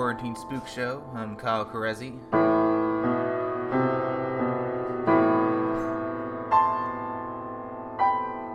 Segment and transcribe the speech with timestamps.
[0.00, 1.02] Quarantine Spook Show.
[1.14, 2.18] I'm Kyle Carezzi.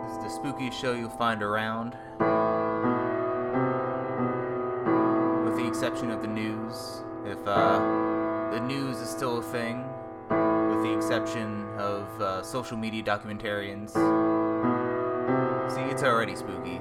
[0.02, 1.92] This is the spookiest show you'll find around.
[5.44, 7.04] With the exception of the news.
[7.24, 7.78] If uh,
[8.50, 9.84] the news is still a thing,
[10.28, 13.90] with the exception of uh, social media documentarians.
[15.72, 16.80] See, it's already spooky.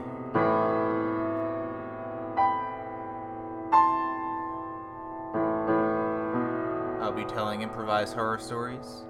[7.86, 9.04] Horror stories.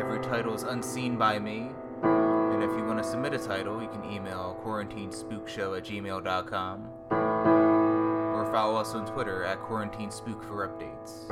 [0.00, 1.72] Every title is unseen by me.
[2.02, 8.50] And if you want to submit a title, you can email quarantinespookshow at gmail.com or
[8.50, 11.28] follow us on Twitter at quarantinespook for updates.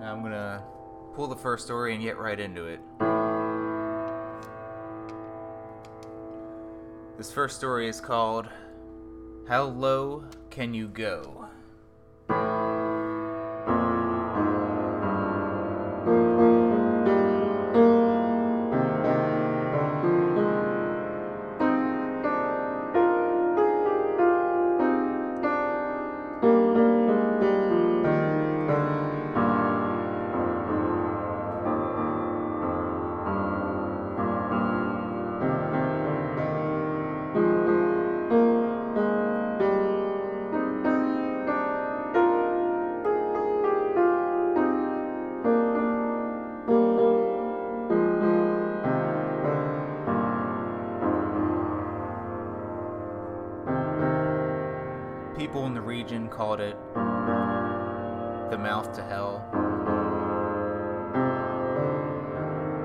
[0.00, 0.62] Now I'm gonna
[1.14, 2.80] pull the first story and get right into it.
[7.16, 8.48] This first story is called
[9.50, 11.39] How Low Can You Go?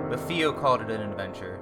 [0.10, 1.60] But Theo called it an adventure.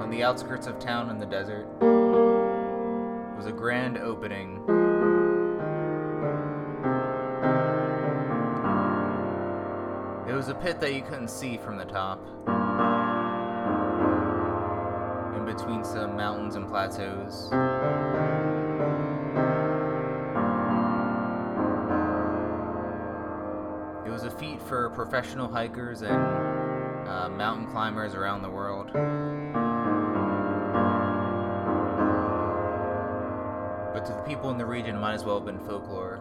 [0.00, 1.66] On the outskirts of town in the desert
[3.36, 4.62] was a grand opening
[10.32, 12.18] It was a pit that you couldn't see from the top.
[15.36, 17.50] In between some mountains and plateaus.
[24.72, 26.16] For professional hikers and
[27.06, 28.86] uh, mountain climbers around the world.
[33.92, 36.20] But to the people in the region, it might as well have been folklore.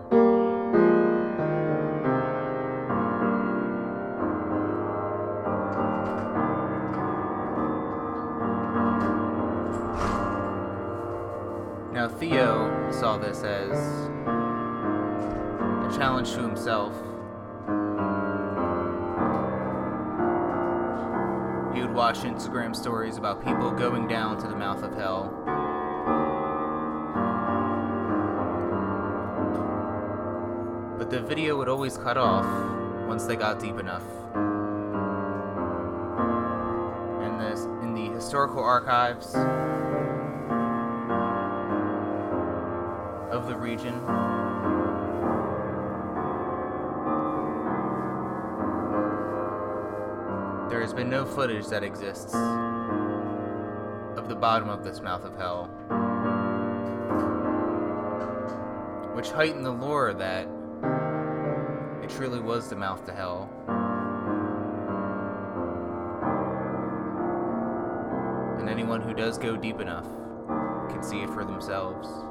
[11.93, 17.10] Now, Theo saw this as a challenge to himself.
[22.11, 25.31] Watch Instagram stories about people going down to the mouth of hell.
[30.97, 32.45] But the video would always cut off
[33.07, 34.03] once they got deep enough.
[37.23, 39.33] And this, in the historical archives,
[43.33, 44.80] of the region.
[51.01, 52.35] Been no footage that exists
[54.15, 55.65] of the bottom of this mouth of hell,
[59.15, 60.47] which heightened the lore that
[62.03, 63.49] it truly was the mouth to hell.
[68.59, 70.05] And anyone who does go deep enough
[70.91, 72.30] can see it for themselves.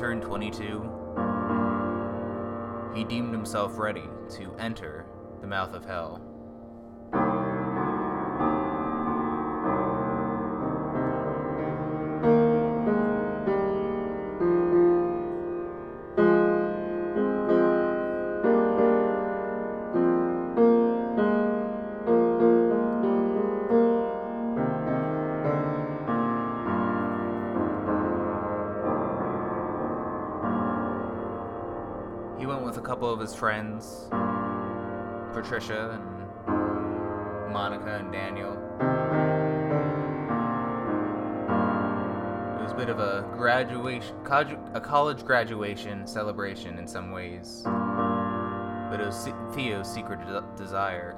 [0.00, 0.90] Turned 22,
[2.94, 5.04] he deemed himself ready to enter
[5.42, 6.29] the mouth of hell.
[33.20, 34.08] Of his friends,
[35.34, 38.52] Patricia and Monica and Daniel.
[42.58, 44.16] It was a bit of a graduation,
[44.72, 47.60] a college graduation celebration in some ways.
[47.64, 51.14] But it was Theo's secret de- desire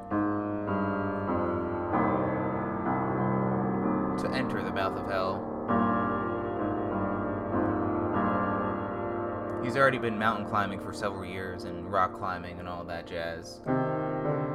[9.72, 13.62] He's already been mountain climbing for several years and rock climbing and all that jazz.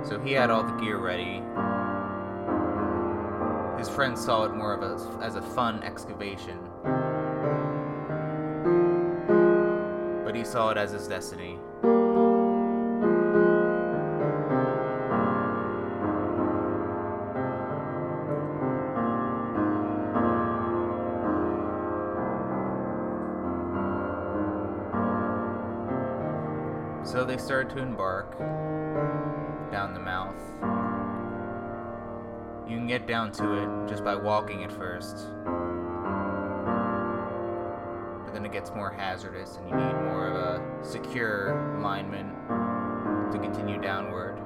[0.08, 1.42] So he had all the gear ready.
[3.80, 6.60] His friends saw it more of a, as a fun excavation.
[10.24, 11.58] But he saw it as his destiny.
[27.38, 28.36] They started to embark
[29.72, 30.34] down the mouth.
[32.68, 35.28] You can get down to it just by walking at first.
[38.26, 42.34] But then it gets more hazardous and you need more of a secure alignment
[43.32, 44.40] to continue downward.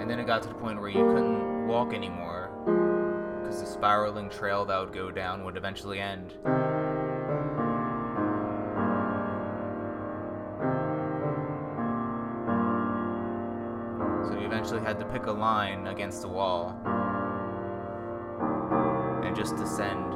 [0.00, 2.48] And then it got to the point where you couldn't walk anymore
[3.42, 6.32] because the spiraling trail that would go down would eventually end.
[15.12, 16.74] Pick a line against the wall
[19.22, 20.14] and just descend.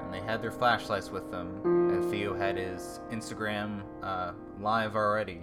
[0.00, 1.73] And they had their flashlights with them.
[2.14, 5.40] Theo had his Instagram uh, live already.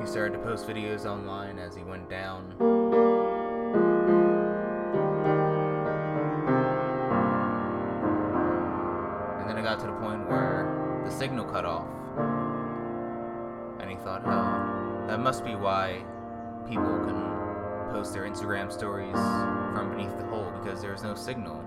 [0.00, 2.52] He started to post videos online as he went down.
[9.38, 11.86] And then it got to the point where the signal cut off.
[13.78, 16.02] And he thought, oh, that must be why
[16.66, 21.62] people couldn't post their Instagram stories from beneath the hole because there was no signal.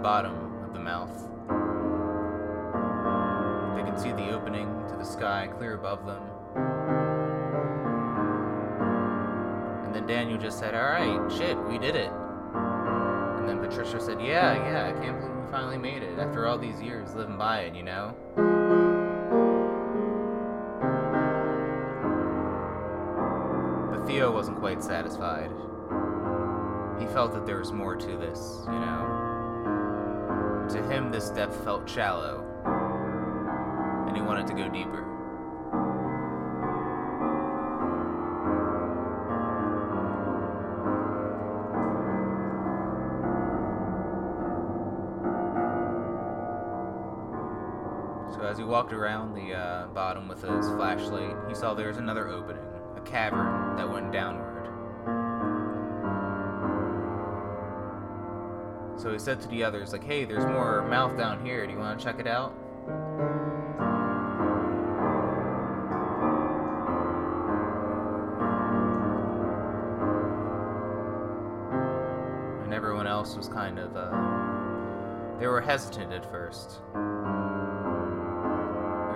[0.00, 1.12] The bottom of the mouth.
[3.76, 6.22] They can see the opening to the sky clear above them.
[9.84, 12.10] And then Daniel just said, Alright, shit, we did it.
[12.10, 16.56] And then Patricia said, Yeah, yeah, I can't believe we finally made it after all
[16.56, 18.14] these years living by it, you know?
[23.90, 25.50] But Theo wasn't quite satisfied
[27.00, 29.29] he felt that there was more to this, you know?
[30.70, 32.44] To him, this depth felt shallow,
[34.06, 35.04] and he wanted to go deeper.
[48.32, 51.96] So as he walked around the uh, bottom with his flashlight, he saw there was
[51.96, 52.62] another opening,
[52.96, 54.49] a cavern that went downward.
[59.00, 61.66] So he said to the others, like, hey, there's more mouth down here.
[61.66, 62.52] Do you want to check it out?
[72.62, 74.10] And everyone else was kind of, uh,
[75.40, 76.82] they were hesitant at first.
[76.92, 76.98] They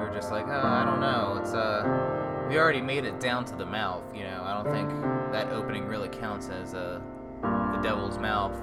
[0.01, 1.37] were just like, oh, I don't know.
[1.43, 4.45] It's, uh, we already made it down to the mouth, you know.
[4.47, 4.89] I don't think
[5.31, 7.03] that opening really counts as, uh,
[7.43, 8.59] the devil's mouth.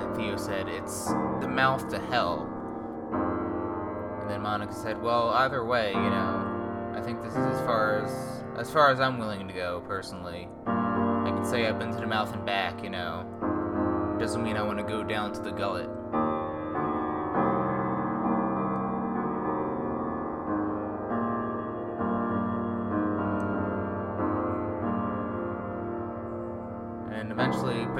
[0.00, 1.06] And Theo said, It's
[1.40, 2.48] the mouth to hell.
[4.22, 8.04] And then Monica said, Well, either way, you know, I think this is as far
[8.04, 10.48] as as far as I'm willing to go, personally.
[10.66, 14.16] I can say I've been to the mouth and back, you know.
[14.18, 15.88] Doesn't mean I want to go down to the gullet.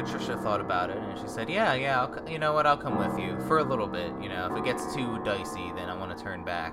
[0.02, 2.66] Patricia thought about it and she said, "Yeah, yeah, I'll, you know what?
[2.66, 4.12] I'll come with you for a little bit.
[4.21, 6.73] You know, if it gets too dicey, then I want to turn back."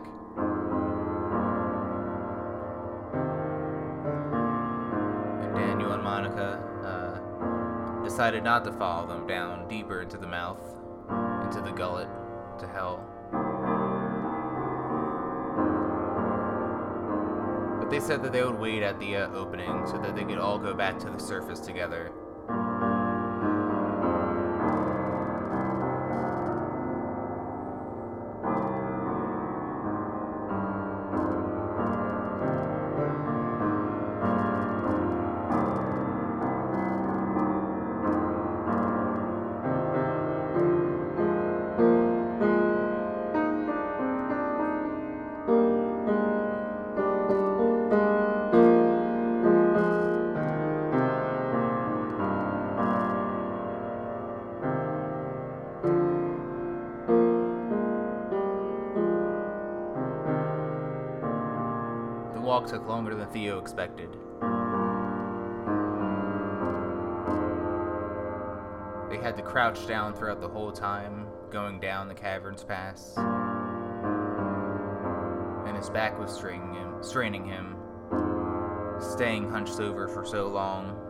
[5.44, 10.62] And Daniel and Monica uh, decided not to follow them down deeper into the mouth,
[11.44, 12.08] into the gullet,
[12.60, 13.04] to hell.
[17.80, 20.38] But they said that they would wait at the uh, opening so that they could
[20.38, 22.14] all go back to the surface together.
[62.68, 64.10] Took longer than Theo expected.
[69.10, 73.14] They had to crouch down throughout the whole time, going down the cavern's pass.
[75.66, 77.78] And his back was straining him, straining him,
[79.00, 81.07] staying hunched over for so long.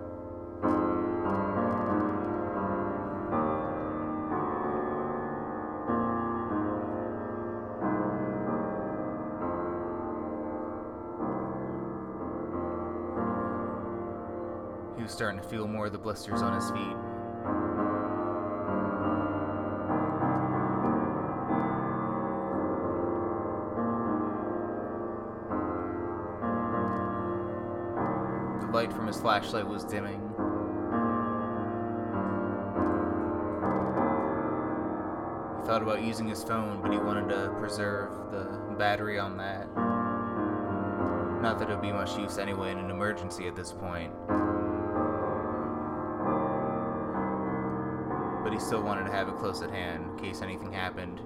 [15.50, 16.98] Feel more of the blisters on his feet.
[28.62, 30.22] The light from his flashlight was dimming.
[35.60, 39.68] He thought about using his phone, but he wanted to preserve the battery on that.
[41.42, 44.12] Not that it would be much use anyway in an emergency at this point.
[48.68, 51.22] Still wanted to have it close at hand in case anything happened.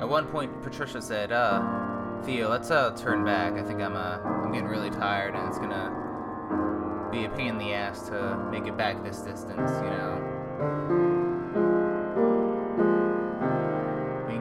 [0.00, 1.60] At one point, Patricia said, "Uh,
[2.22, 3.54] Theo, let's uh turn back.
[3.54, 7.58] I think I'm uh I'm getting really tired, and it's gonna be a pain in
[7.58, 9.72] the ass to make it back this distance.
[9.82, 11.27] You know,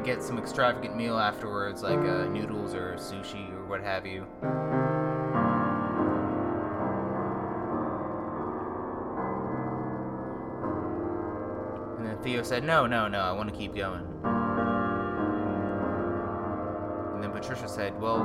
[0.07, 4.25] get some extravagant meal afterwards, like uh, noodles or sushi or what have you."
[11.97, 13.19] And then Theo said, "No, no, no.
[13.19, 14.05] I want to keep going."
[17.17, 18.21] And then Patricia said, Well,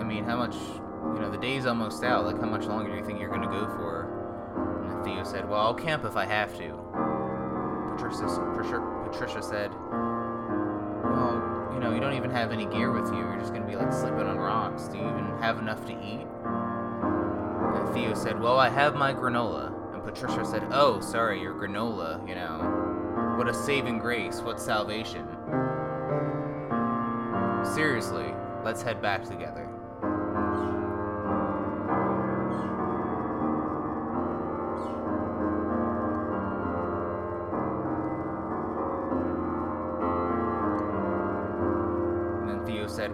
[0.00, 2.24] I mean, how much, you know, the day's almost out.
[2.24, 4.80] Like, how much longer do you think you're going to go for?
[4.80, 6.70] And then Theo said, Well, I'll camp if I have to.
[7.92, 9.70] Patricia, Patricia, Patricia said,
[11.90, 13.18] know, you don't even have any gear with you.
[13.18, 14.88] You're just to be like sleeping on rocks.
[14.88, 16.26] Do you even have enough to eat?
[16.44, 19.72] And Theo said, Well, I have my granola.
[19.94, 23.34] And Patricia said, Oh, sorry, your granola, you know.
[23.36, 24.40] What a saving grace.
[24.40, 25.26] What salvation.
[27.74, 29.69] Seriously, let's head back together.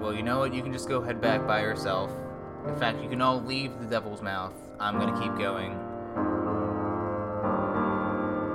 [0.06, 0.54] Well, you know what?
[0.54, 2.12] You can just go head back by yourself.
[2.68, 4.54] In fact, you can all leave the devil's mouth.
[4.78, 5.72] I'm gonna keep going.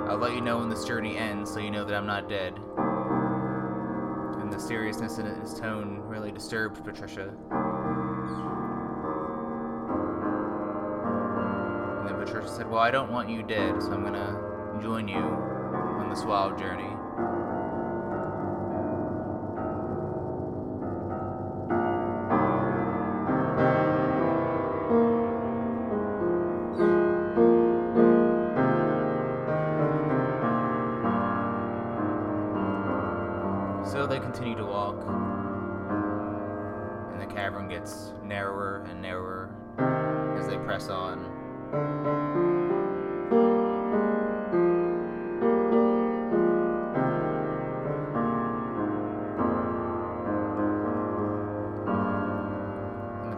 [0.10, 2.53] I'll let you know when this journey ends so you know that I'm not dead.
[4.39, 7.34] And the seriousness in his tone really disturbed Patricia.
[12.00, 15.17] And then Patricia said, Well, I don't want you dead, so I'm gonna join you
[15.17, 16.96] on this wild journey.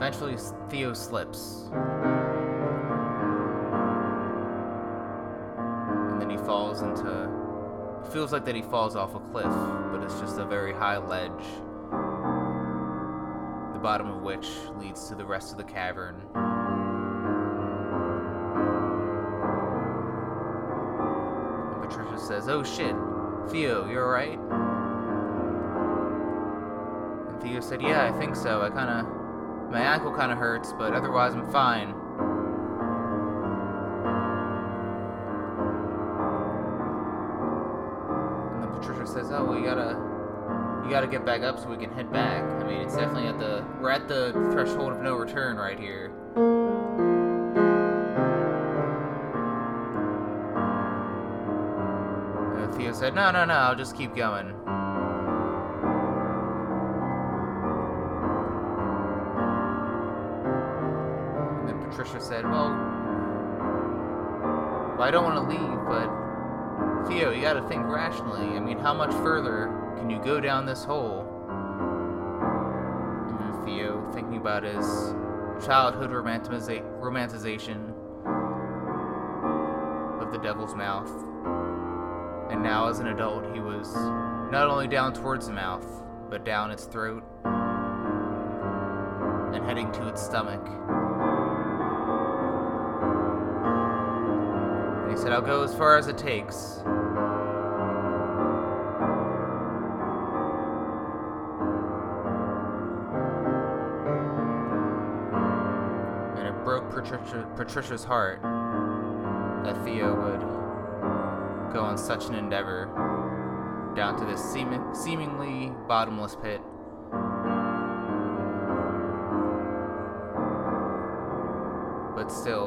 [0.03, 0.35] Eventually,
[0.69, 1.69] Theo slips.
[6.11, 7.31] And then he falls into
[8.11, 11.31] feels like that he falls off a cliff, but it's just a very high ledge,
[13.71, 16.21] the bottom of which leads to the rest of the cavern.
[21.71, 22.93] And Patricia says, Oh shit,
[23.49, 24.37] Theo, you're alright?
[27.29, 28.61] And Theo said, Yeah, I think so.
[28.61, 29.22] I kinda.
[29.73, 31.95] My ankle kinda hurts, but otherwise I'm fine.
[38.53, 39.97] And then Patricia says, "Oh, well, you gotta,
[40.83, 42.43] you gotta get back up so we can head back.
[42.43, 46.11] I mean, it's definitely at the, we're at the threshold of no return right here."
[52.61, 54.53] And Theo said, "No, no, no, I'll just keep going."
[65.03, 66.07] I don't want to leave, but
[67.09, 68.55] Theo, you gotta think rationally.
[68.55, 69.67] I mean, how much further
[69.97, 71.27] can you go down this hole?
[73.27, 74.85] And then Theo, thinking about his
[75.65, 77.89] childhood romanticiza- romanticization
[80.21, 81.11] of the devil's mouth,
[82.49, 83.93] and now as an adult, he was
[84.53, 85.85] not only down towards the mouth,
[86.29, 87.25] but down its throat
[89.53, 90.65] and heading to its stomach.
[95.23, 96.81] Said, I'll go as far as it takes.
[106.37, 108.41] And it broke Patricia, Patricia's heart
[109.63, 110.41] that Theo would
[111.73, 112.89] go on such an endeavor
[113.95, 116.59] down to this seeming, seemingly bottomless pit.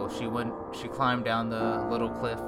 [0.06, 0.54] But she went.
[0.72, 2.38] She climbed down the little cliff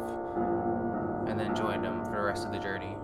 [1.27, 2.97] and then joined him for the rest of the journey.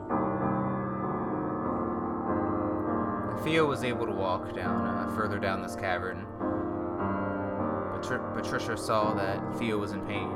[3.42, 6.24] Theo was able to walk down uh, further down this cavern.
[7.94, 10.30] Patri- Patricia saw that Theo was in pain.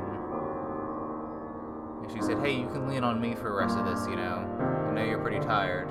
[2.03, 4.17] And she said, Hey, you can lean on me for the rest of this, you
[4.17, 4.45] know.
[4.89, 5.87] I know you're pretty tired.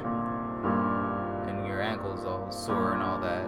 [1.49, 3.47] And your ankle's all sore and all that.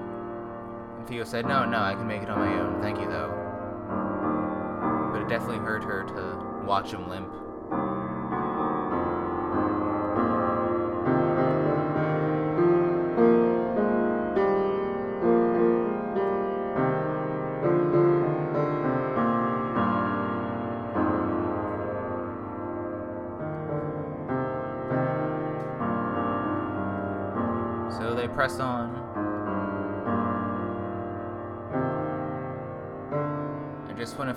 [0.96, 2.80] And Theo said, No, no, I can make it on my own.
[2.80, 3.39] Thank you, though.
[5.30, 7.32] Definitely hurt her to watch him limp.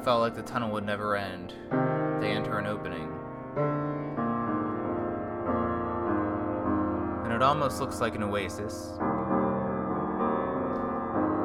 [0.03, 1.53] Felt like the tunnel would never end,
[2.21, 3.09] they enter an opening.
[7.23, 8.91] And it almost looks like an oasis.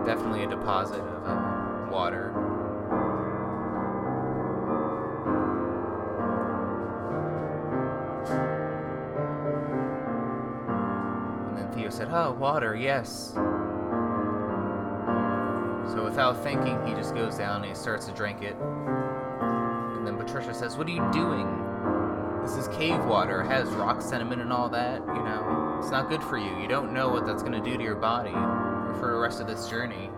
[0.05, 2.35] Definitely a deposit of uh, water.
[11.49, 13.35] And then Theo said, Oh, water, yes.
[16.19, 18.57] Without thinking, he just goes down and he starts to drink it.
[18.57, 21.47] And then Patricia says, What are you doing?
[22.43, 23.43] This is cave water.
[23.43, 25.01] It has rock sediment and all that.
[25.07, 26.59] You know, it's not good for you.
[26.61, 28.33] You don't know what that's going to do to your body
[28.99, 30.11] for the rest of this journey.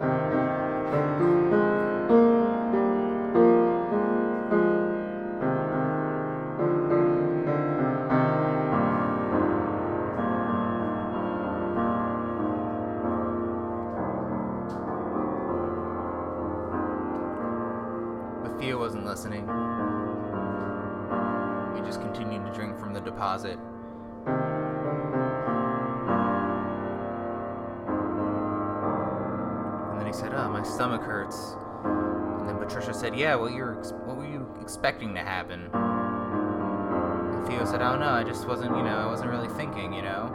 [38.21, 40.27] I just wasn't, you know, I wasn't really thinking, you know."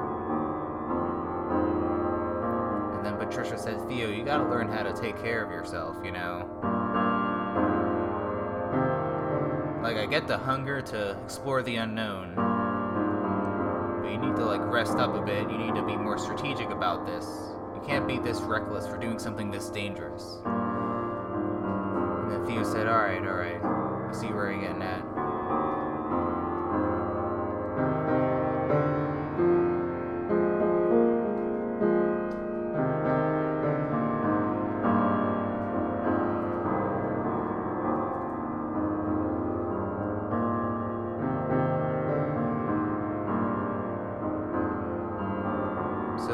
[2.96, 5.96] And then Patricia said, "Theo, you got to learn how to take care of yourself,
[6.04, 6.50] you know."
[9.84, 12.34] Like, I get the hunger to explore the unknown.
[14.02, 15.48] But you need to, like, rest up a bit.
[15.52, 17.28] You need to be more strategic about this.
[17.76, 20.42] You can't be this reckless for doing something this dangerous.
[20.44, 23.75] And then Theo said, Alright, alright.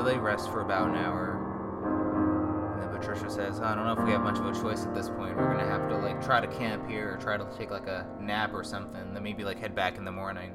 [0.01, 2.73] So they rest for about an hour.
[2.73, 4.95] And then Patricia says, I don't know if we have much of a choice at
[4.95, 5.37] this point.
[5.37, 8.07] We're gonna have to like try to camp here or try to take like a
[8.19, 9.13] nap or something.
[9.13, 10.53] Then maybe like head back in the morning.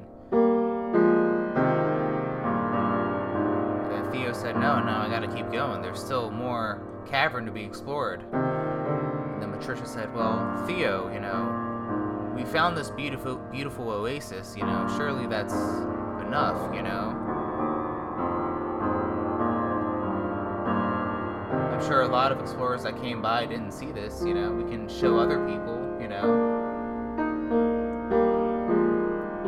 [3.93, 5.81] And Theo said, No, no, I gotta keep going.
[5.81, 8.25] There's still more cavern to be explored.
[8.33, 14.63] And then Patricia said, Well, Theo, you know, we found this beautiful beautiful oasis, you
[14.63, 17.26] know, surely that's enough, you know.
[21.87, 24.51] Sure a lot of explorers that came by didn't see this, you know.
[24.51, 26.27] We can show other people, you know.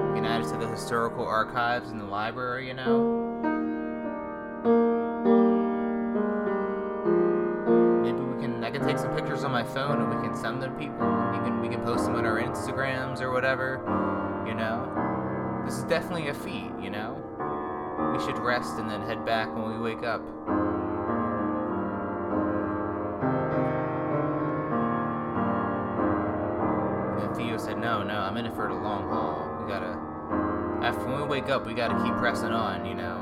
[0.07, 3.41] We can add it to the historical archives in the library, you know.
[8.03, 10.61] Maybe we can I can take some pictures on my phone and we can send
[10.61, 11.07] them to people.
[11.35, 13.81] You can we can post them on our Instagrams or whatever,
[14.47, 15.63] you know.
[15.65, 17.21] This is definitely a feat, you know.
[18.17, 20.21] We should rest and then head back when we wake up.
[28.39, 29.59] In it for the long haul.
[29.61, 29.99] We gotta.
[30.81, 33.17] After when we wake up, we gotta keep pressing on, you know."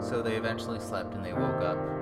[0.00, 1.99] So they eventually slept and they woke up.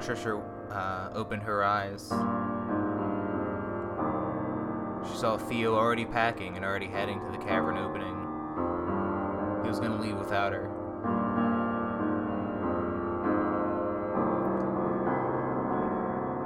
[0.00, 2.08] Patricia uh, opened her eyes,
[5.06, 8.16] she saw Theo already packing and already heading to the cavern opening.
[9.62, 10.70] He was going to leave without her.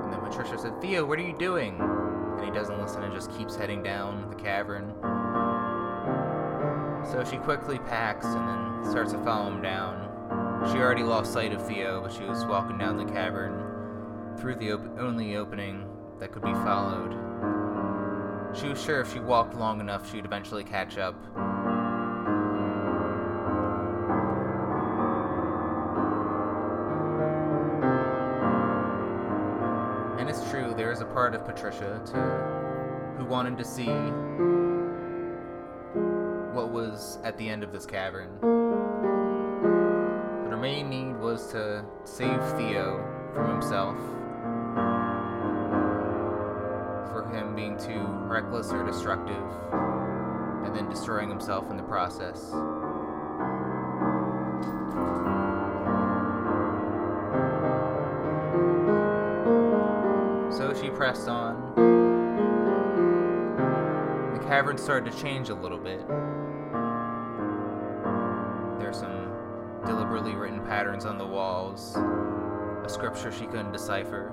[0.03, 1.79] And then Patricia said, Theo, what are you doing?
[1.79, 4.93] And he doesn't listen and just keeps heading down the cavern.
[7.09, 10.04] So she quickly packs and then starts to follow him down.
[10.73, 13.65] She already lost sight of Theo, but she was walking down the cavern
[14.39, 15.87] through the op- only opening
[16.19, 17.13] that could be followed.
[18.57, 21.15] She was sure if she walked long enough, she'd eventually catch up.
[30.19, 33.91] And it's true, there is a part of Patricia to, who wanted to see
[36.55, 38.94] what was at the end of this cavern.
[40.55, 43.03] Her main need was to save Theo
[43.35, 43.97] from himself,
[47.11, 49.43] for him being too reckless or destructive,
[50.65, 52.41] and then destroying himself in the process.
[60.57, 61.75] So she pressed on.
[64.39, 66.07] The cavern started to change a little bit.
[70.15, 74.31] Deliberately written patterns on the walls, a scripture she couldn't decipher.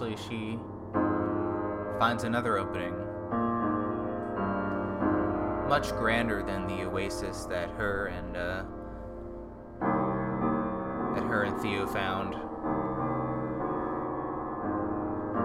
[0.00, 0.58] Eventually she
[1.98, 2.94] finds another opening.
[5.68, 8.64] Much grander than the oasis that her and uh,
[11.14, 12.34] that her and Theo found.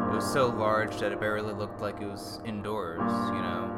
[0.09, 3.71] It was so large that it barely looked like it was indoors, you know.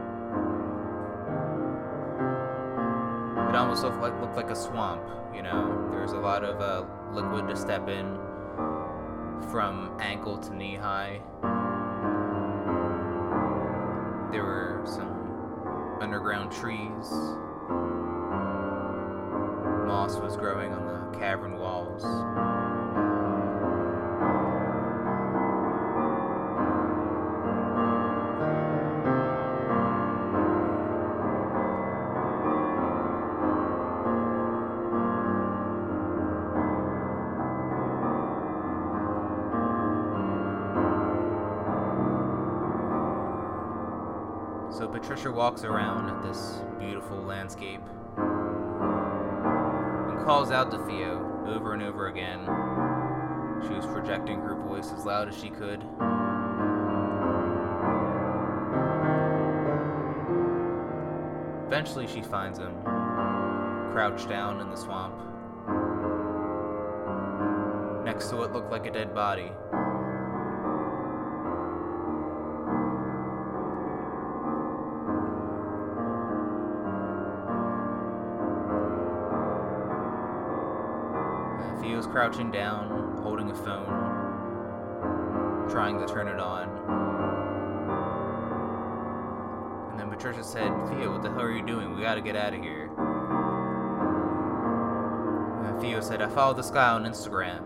[3.50, 5.02] It almost looked like looked like a swamp,
[5.36, 5.90] you know.
[5.92, 8.18] There was a lot of uh, liquid to step in
[9.58, 11.20] from ankle to knee high.
[14.32, 17.10] There were some underground trees.
[19.88, 22.04] Moss was growing on the cavern walls.
[45.38, 47.84] walks around at this beautiful landscape
[48.18, 48.26] and
[50.26, 52.40] calls out to Theo over and over again.
[53.62, 55.84] She was projecting her voice as loud as she could.
[61.68, 62.74] Eventually, she finds him,
[63.94, 65.14] crouched down in the swamp,
[68.04, 69.52] next to what looked like a dead body.
[82.18, 83.86] Crouching down, holding a phone,
[85.70, 86.68] trying to turn it on.
[89.92, 91.96] And then Patricia said, Theo, what the hell are you doing?
[91.96, 92.90] We gotta get out of here.
[95.64, 97.62] And Theo said, I follow this guy on Instagram.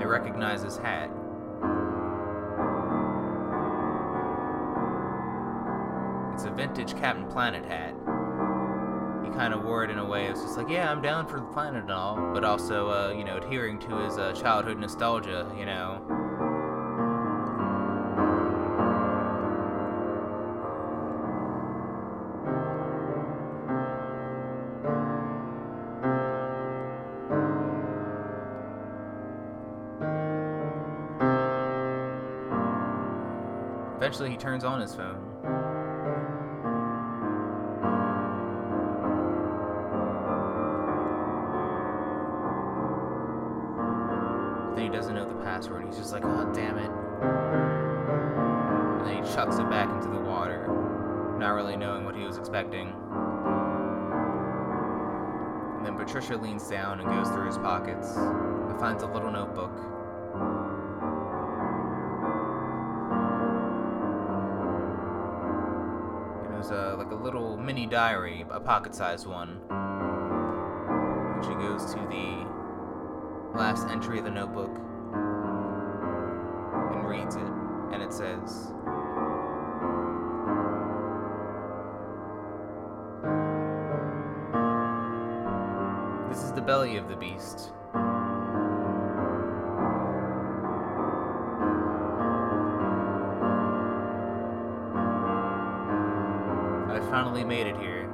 [0.00, 1.08] I recognize his hat.
[6.34, 7.94] It's a vintage Captain Planet hat
[9.42, 10.26] kind of wore it in a way.
[10.26, 13.24] It's just like, yeah, I'm down for the planet and all, but also, uh, you
[13.24, 16.00] know, adhering to his uh, childhood nostalgia, you know.
[33.96, 35.21] Eventually, he turns on his phone.
[56.22, 59.72] Patricia leans down and goes through his pockets and finds a little notebook.
[66.44, 69.58] It was a, like a little mini diary, a pocket sized one.
[71.34, 72.46] And she goes to the
[73.58, 74.70] last entry of the notebook
[87.42, 87.70] beast.
[96.88, 98.08] I finally made it here.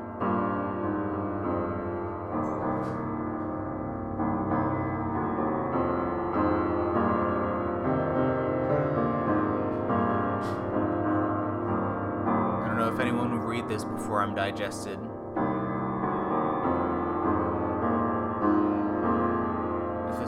[12.27, 15.08] I don't know if anyone will read this before I'm digested.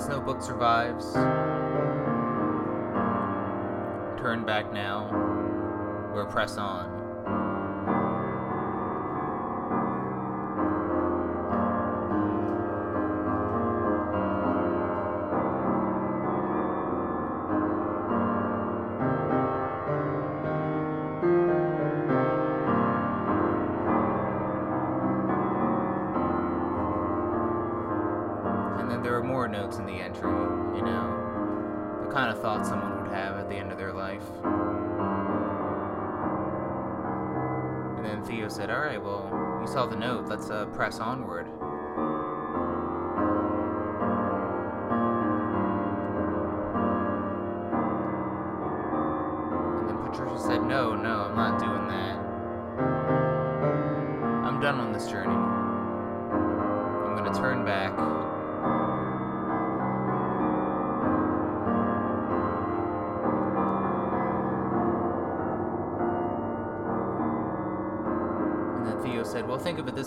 [0.01, 1.13] This notebook survives,
[4.19, 5.11] turn back now
[6.15, 7.00] or press on.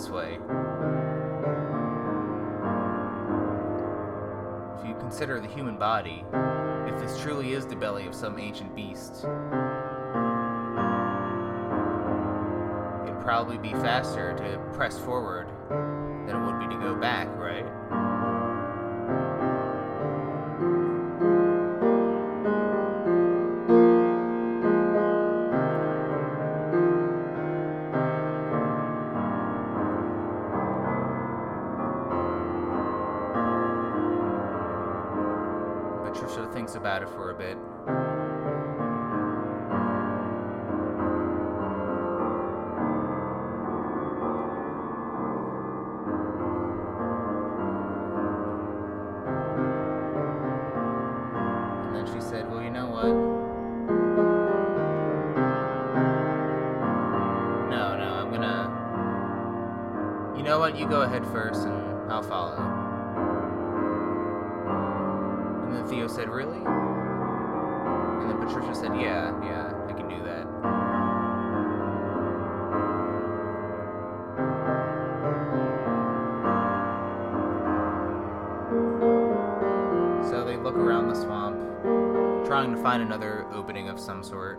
[0.04, 0.38] This way.
[4.78, 6.24] If you consider the human body,
[6.86, 9.24] if this truly is the belly of some ancient beast,
[13.04, 17.66] it'd probably be faster to press forward than it would be to go back, right?
[37.30, 37.56] A bit.
[51.86, 53.06] And then she said, Well, you know what?
[57.70, 58.70] No, no, I'm gonna.
[60.36, 60.76] You know what?
[60.76, 61.66] You go ahead first
[80.74, 81.56] around the swamp,
[82.46, 84.58] trying to find another opening of some sort.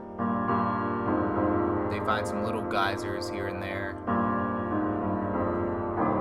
[1.91, 3.93] They find some little geysers here and there,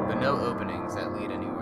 [0.09, 1.54] but no openings that lead anywhere.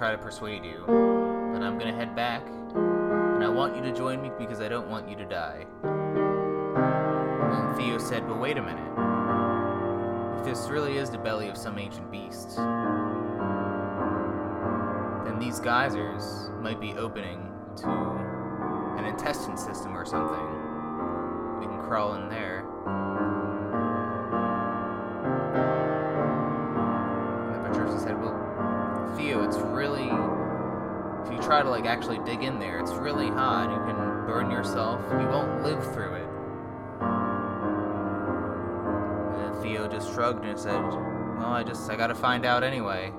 [0.00, 4.22] Try to persuade you, but I'm to head back, and I want you to join
[4.22, 5.66] me because I don't want you to die.
[5.84, 10.38] And Theo said, But wait a minute.
[10.38, 12.56] If this really is the belly of some ancient beast,
[15.26, 17.90] then these geysers might be opening to
[18.96, 21.60] an intestine system or something.
[21.60, 22.59] We can crawl in there.
[31.50, 33.68] Try to, like, actually dig in there, it's really hot.
[33.72, 35.00] You can burn yourself.
[35.10, 36.28] You won't live through it.
[39.36, 41.90] And Theo just shrugged and said, Well, I just.
[41.90, 43.12] I gotta find out anyway.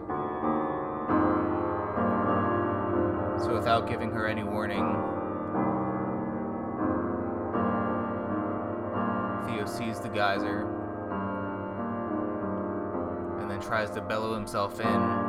[3.43, 4.79] So without giving her any warning,
[9.45, 10.61] Theo sees the geyser
[13.41, 15.20] and then tries to bellow himself in.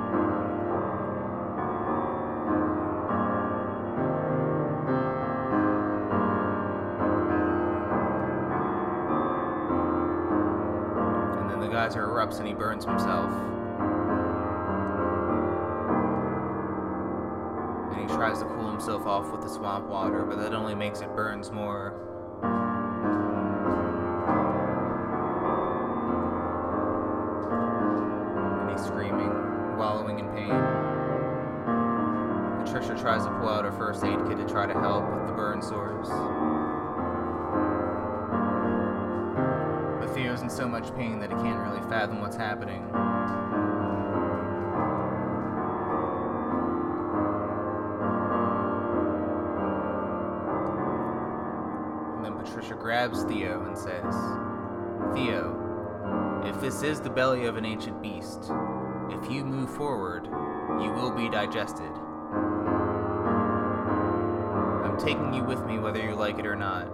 [11.92, 13.31] Geyser erupts and he burns himself.
[17.92, 21.00] And he tries to cool himself off with the swamp water, but that only makes
[21.00, 21.94] it burns more.
[53.72, 54.14] And says,
[55.14, 58.50] Theo, if this is the belly of an ancient beast,
[59.08, 60.26] if you move forward,
[60.82, 61.90] you will be digested.
[64.85, 66.87] I'm taking you with me whether you like it or not.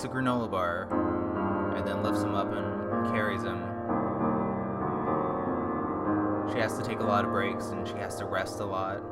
[0.00, 0.88] Eats a granola bar
[1.76, 3.58] and then lifts him up and carries him.
[6.50, 9.02] She has to take a lot of breaks and she has to rest a lot.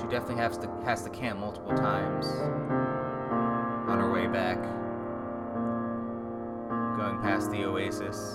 [0.00, 2.26] She definitely has to has to camp multiple times
[3.86, 4.62] on her way back,
[6.96, 8.32] going past the oasis,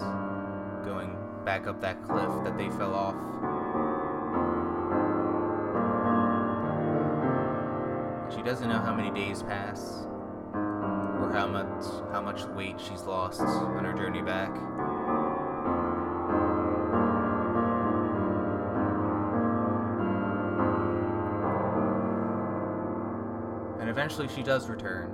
[0.86, 3.63] going back up that cliff that they fell off.
[8.54, 10.06] Doesn't know how many days pass,
[10.54, 14.52] or how much how much weight she's lost on her journey back.
[23.82, 25.10] And eventually she does return.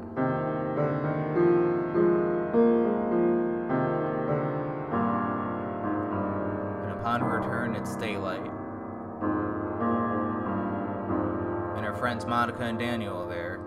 [6.84, 8.39] And upon her return, it's daylight.
[12.20, 13.60] Friends Monica and Daniel there,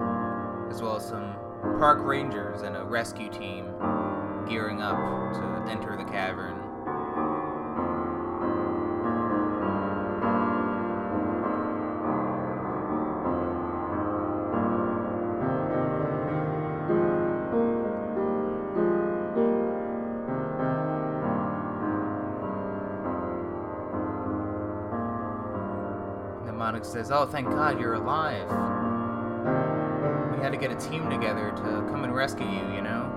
[0.70, 1.34] as well as some
[1.78, 3.72] park rangers and a rescue team
[4.46, 4.96] gearing up
[5.32, 6.61] to enter the cavern.
[26.92, 28.46] Says, Oh, thank God you're alive.
[30.36, 33.08] We had to get a team together to come and rescue you, you know?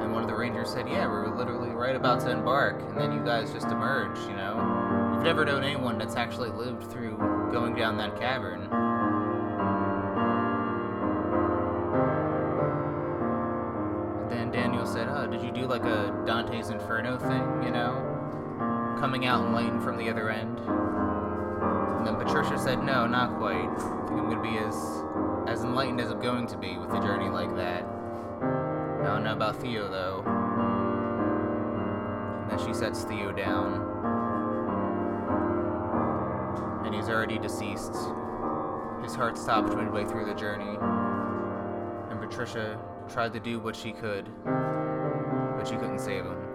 [0.00, 2.96] And one of the rangers said, Yeah, we were literally right about to embark, and
[2.96, 5.12] then you guys just emerged, you know?
[5.14, 7.16] You've never known anyone that's actually lived through
[7.50, 8.68] going down that cavern.
[14.22, 18.04] And then Daniel said, Oh, did you do like a Dante's Inferno thing, you know?
[19.00, 20.60] Coming out enlightened from the other end?
[21.98, 23.68] And then Patricia said, No, not quite.
[23.68, 25.02] I think I'm gonna be as
[25.48, 27.82] as enlightened as I'm going to be with a journey like that.
[27.82, 30.22] I don't know about Theo though.
[32.42, 33.86] And then she sets Theo down.
[36.84, 37.94] And he's already deceased.
[39.02, 40.76] His heart stopped midway through the journey.
[42.10, 42.78] And Patricia
[43.08, 46.47] tried to do what she could, but she couldn't save him.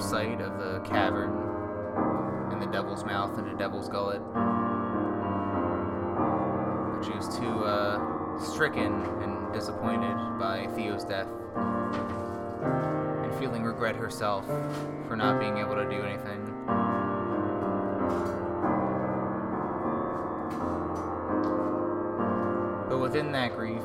[0.00, 1.30] Sight of the cavern
[2.52, 4.22] and the devil's mouth and the devil's gullet.
[6.94, 8.92] But she was too uh, stricken
[9.22, 14.46] and disappointed by Theo's death and feeling regret herself
[15.06, 16.46] for not being able to do anything.
[22.88, 23.82] But within that grief,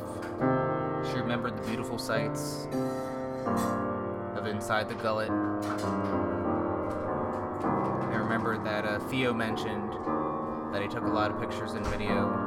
[1.10, 2.66] she remembered the beautiful sights
[4.46, 5.30] inside the gullet.
[8.10, 9.92] I remember that uh, Theo mentioned
[10.72, 12.42] that he took a lot of pictures and video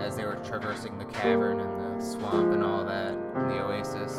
[0.00, 4.16] as they were traversing the cavern and the swamp and all that in the oasis.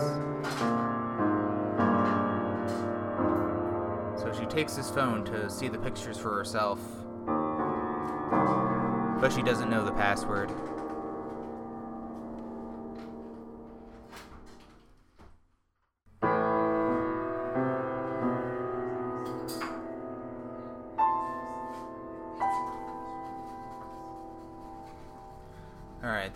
[4.21, 6.79] So she takes his phone to see the pictures for herself,
[9.19, 10.51] but she doesn't know the password.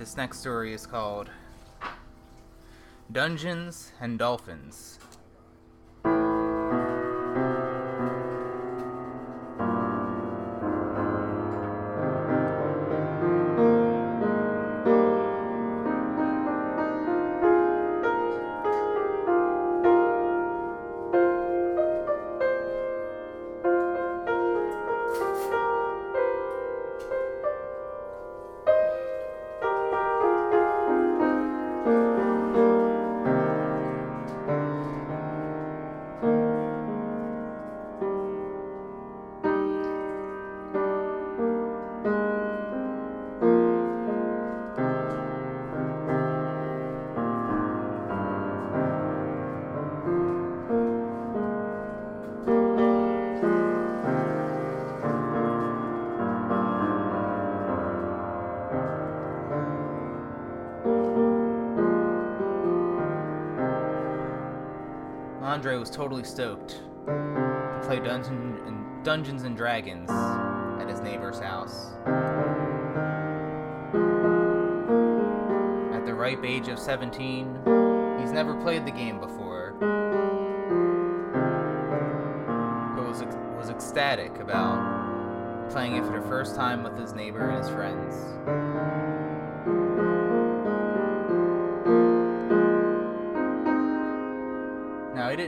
[0.05, 1.31] This next story is called
[3.11, 4.99] Dungeons and Dolphins.
[65.65, 71.93] Andre was totally stoked to play Dungeon and Dungeons and Dragons at his neighbor's house.
[75.91, 77.61] At the ripe age of 17,
[78.19, 79.75] he's never played the game before,
[82.95, 83.23] but was
[83.57, 89.14] was ecstatic about playing it for the first time with his neighbor and his friends.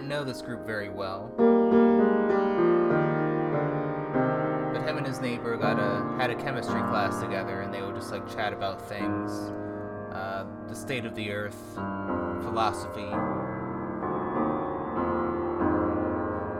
[0.07, 1.29] Know this group very well.
[4.73, 7.95] But him and his neighbor got a had a chemistry class together and they would
[7.95, 9.51] just like chat about things.
[10.13, 13.01] Uh, the state of the earth, philosophy,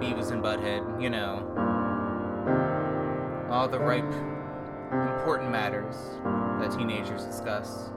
[0.01, 1.47] Beavis and Butthead, you know.
[3.49, 4.03] All the ripe,
[4.91, 5.95] important matters
[6.59, 7.91] that teenagers discuss.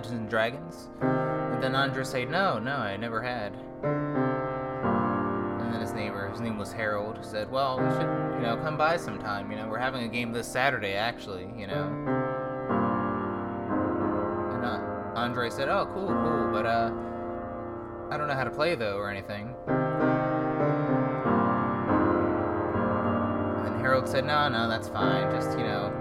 [0.00, 0.88] Dungeons and Dragons?
[1.02, 3.52] And then Andre said, no, no, I never had.
[5.60, 8.78] And then his neighbor, his name was Harold, said, well, you should, you know, come
[8.78, 9.50] by sometime.
[9.50, 11.84] You know, we're having a game this Saturday, actually, you know.
[14.54, 14.80] And uh,
[15.16, 16.90] Andre said, oh, cool, cool, but uh,
[18.10, 19.54] I don't know how to play though or anything.
[23.58, 25.30] And then Harold said, no, no, that's fine.
[25.30, 25.92] Just, you know,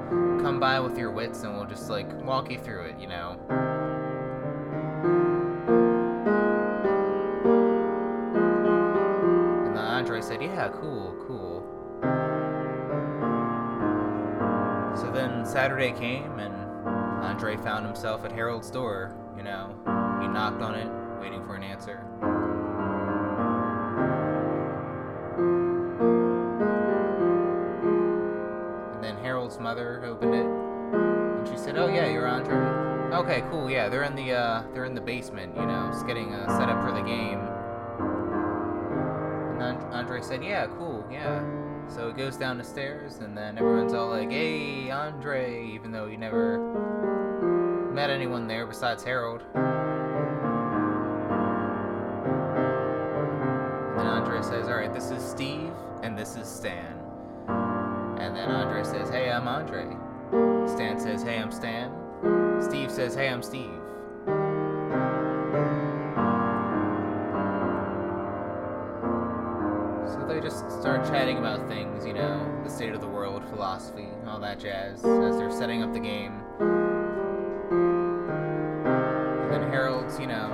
[0.41, 3.37] come by with your wits and we'll just, like, walk you through it, you know.
[10.70, 11.65] Cool, cool.
[14.95, 16.53] So then Saturday came, and
[17.24, 19.15] Andre found himself at Harold's door.
[19.38, 19.76] You know,
[20.22, 20.89] he knocked on it,
[21.22, 22.03] waiting for an answer.
[28.93, 32.57] And then Harold's mother opened it, and she said, "Oh yeah, you're Andre.
[33.15, 33.70] Okay, cool.
[33.70, 35.55] Yeah, they're in the uh, they're in the basement.
[35.55, 37.48] You know, just getting uh, set up for the game."
[40.30, 41.03] Said, "Yeah, cool.
[41.11, 41.43] Yeah."
[41.88, 46.07] So he goes down the stairs, and then everyone's all like, "Hey, Andre!" Even though
[46.07, 46.59] he never
[47.91, 49.43] met anyone there besides Harold.
[53.97, 55.73] And Andre says, "All right, this is Steve,
[56.03, 56.99] and this is Stan."
[58.19, 59.86] And then Andre says, Hey, I'm Andre.
[60.67, 61.91] Stan says, Hey, I'm Stan.
[62.61, 63.78] Steve says, Hey, I'm Steve.
[70.89, 75.05] Start chatting about things, you know, the state of the world, philosophy, all that jazz,
[75.05, 76.41] as they're setting up the game.
[79.43, 80.47] And then Harold's, you know,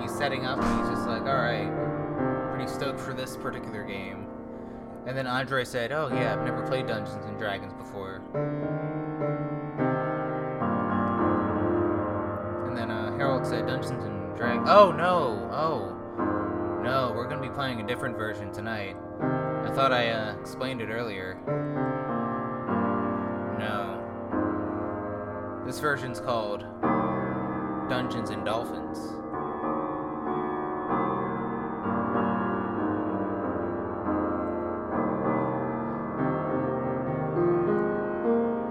[0.00, 1.70] he's setting up and he's just like, Alright,
[2.54, 4.26] pretty stoked for this particular game.
[5.06, 8.22] And then Andre said, "Oh yeah, I've never played Dungeons and Dragons before."
[12.66, 15.48] And then uh, Harold said, "Dungeons and Dragons." Oh no!
[15.52, 15.95] Oh
[16.86, 17.12] no!
[17.12, 18.96] We're gonna be playing a different version tonight.
[19.20, 21.34] I thought I uh, explained it earlier.
[23.58, 24.02] No.
[25.66, 26.60] This version's called
[27.90, 28.98] Dungeons and Dolphins.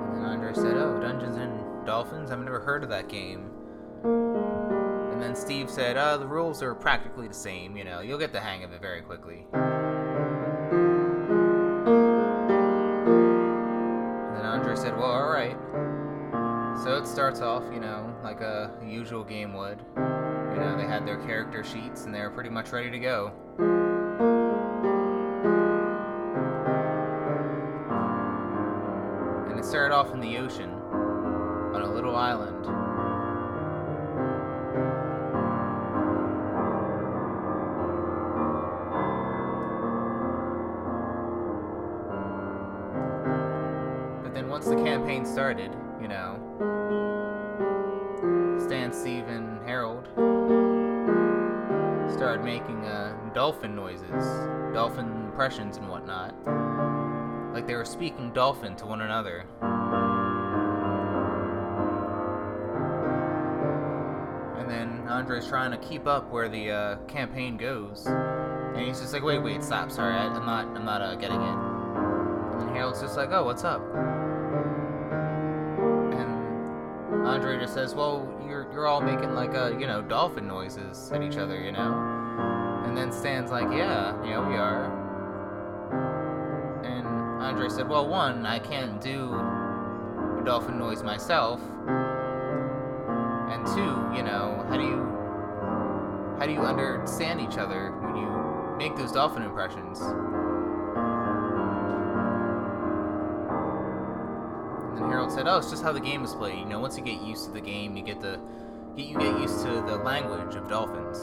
[0.07, 2.32] And then Andre said, Oh, Dungeons and Dolphins?
[2.32, 3.51] I've never heard of that game.
[5.55, 8.65] Steve said, Uh, the rules are practically the same, you know, you'll get the hang
[8.65, 9.45] of it very quickly.
[9.53, 9.63] And
[14.35, 15.55] then Andre said, Well, alright.
[16.83, 19.79] So it starts off, you know, like a usual game would.
[19.95, 23.31] You know, they had their character sheets and they were pretty much ready to go.
[29.49, 32.84] and it started off in the ocean on a little island.
[44.36, 45.71] Then once the campaign started,
[46.01, 46.39] you know,
[48.65, 50.07] Stan, Steve, and Harold
[52.13, 54.25] started making uh, dolphin noises,
[54.73, 56.36] dolphin impressions, and whatnot
[57.55, 59.45] like they were speaking dolphin to one another.
[64.59, 69.13] And then Andre's trying to keep up where the uh, campaign goes, and he's just
[69.13, 69.89] like, "Wait, wait, stop!
[69.89, 71.57] Sorry, I, am not, I'm not uh, getting it."
[72.59, 73.81] And Harold's just like, "Oh, what's up?"
[77.26, 81.21] Andre just says, "Well, you're you're all making like a you know, dolphin noises at
[81.21, 85.05] each other, you know." And then Stan's like, "Yeah, yeah, we are."
[86.84, 87.07] And
[87.43, 91.61] Andre said, Well, one, I can't do a dolphin noise myself.
[93.49, 95.05] And two, you know, how do you
[96.39, 100.01] how do you understand each other when you make those dolphin impressions?
[105.32, 106.59] Said, Oh, it's just how the game is played.
[106.59, 108.39] You know, once you get used to the game, you get the
[108.95, 111.19] get you get used to the language of dolphins.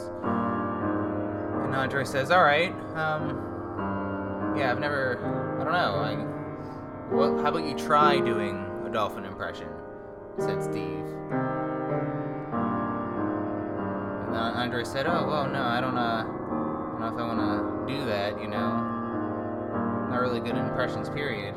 [1.63, 5.17] And Andre says, Alright, um yeah, I've never
[5.59, 5.95] I don't know.
[5.95, 9.67] I, well, how about you try doing a dolphin impression?
[10.39, 11.05] Said Steve.
[14.25, 15.97] And then Andre said, "Oh, well, no, I don't.
[15.97, 18.41] Uh, I don't know if I want to do that.
[18.41, 21.09] You know, not really good impressions.
[21.09, 21.53] Period."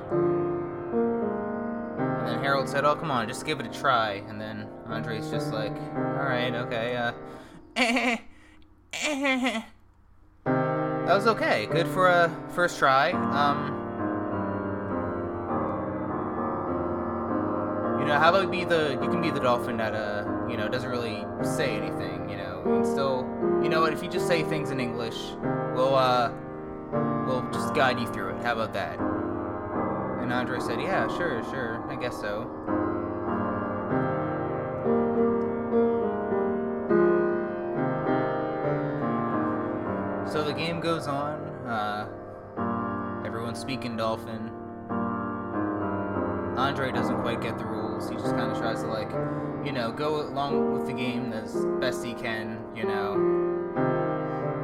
[2.26, 5.30] And then Harold said, "Oh, come on, just give it a try." And then Andre's
[5.30, 7.12] just like, "All right, okay." Uh,
[10.44, 11.66] that was okay.
[11.66, 13.12] Good for a first try.
[13.12, 13.76] Um,
[18.06, 20.68] You know, how about be the you can be the dolphin that uh you know
[20.68, 22.30] doesn't really say anything.
[22.30, 23.26] You know, and still
[23.60, 25.16] you know what if you just say things in English,
[25.74, 26.30] we'll uh
[27.26, 28.44] we'll just guide you through it.
[28.44, 29.25] How about that?
[30.26, 32.50] And Andre said, Yeah, sure, sure, I guess so.
[40.28, 41.40] So the game goes on.
[41.64, 44.50] Uh, everyone's speaking dolphin.
[46.58, 48.08] Andre doesn't quite get the rules.
[48.10, 49.12] He just kind of tries to like,
[49.64, 53.14] you know, go along with the game as best he can, you know.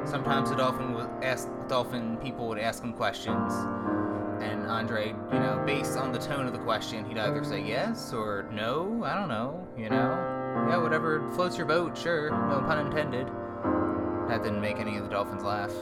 [0.04, 3.52] sometimes the dolphin would ask dolphin people would ask him questions,
[4.42, 8.12] and Andre, you know, based on the tone of the question, he'd either say yes
[8.12, 9.02] or no.
[9.04, 9.66] I don't know.
[9.76, 11.96] You know, yeah, whatever floats your boat.
[11.96, 13.28] Sure, no pun intended.
[14.28, 15.72] That didn't make any of the dolphins laugh.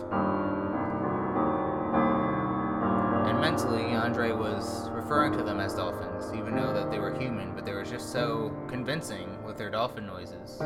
[3.29, 7.55] And mentally, Andre was referring to them as dolphins, even though that they were human,
[7.55, 10.61] but they were just so convincing with their dolphin noises.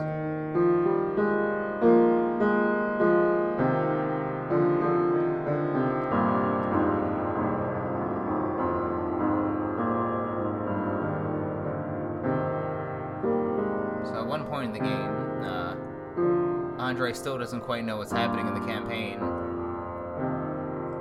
[17.15, 19.19] Still doesn't quite know what's happening in the campaign.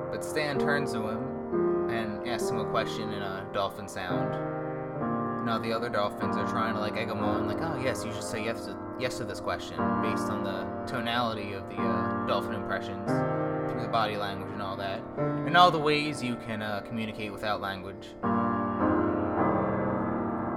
[0.10, 4.32] But Stan turns to him and asks him a question in a dolphin sound.
[5.46, 8.14] Now the other dolphins are trying to like egg him on, like, oh yes, you
[8.14, 12.26] should say yes to, yes to this question based on the tonality of the uh,
[12.26, 13.10] dolphin impressions,
[13.70, 17.34] through the body language and all that, and all the ways you can uh, communicate
[17.34, 18.16] without language.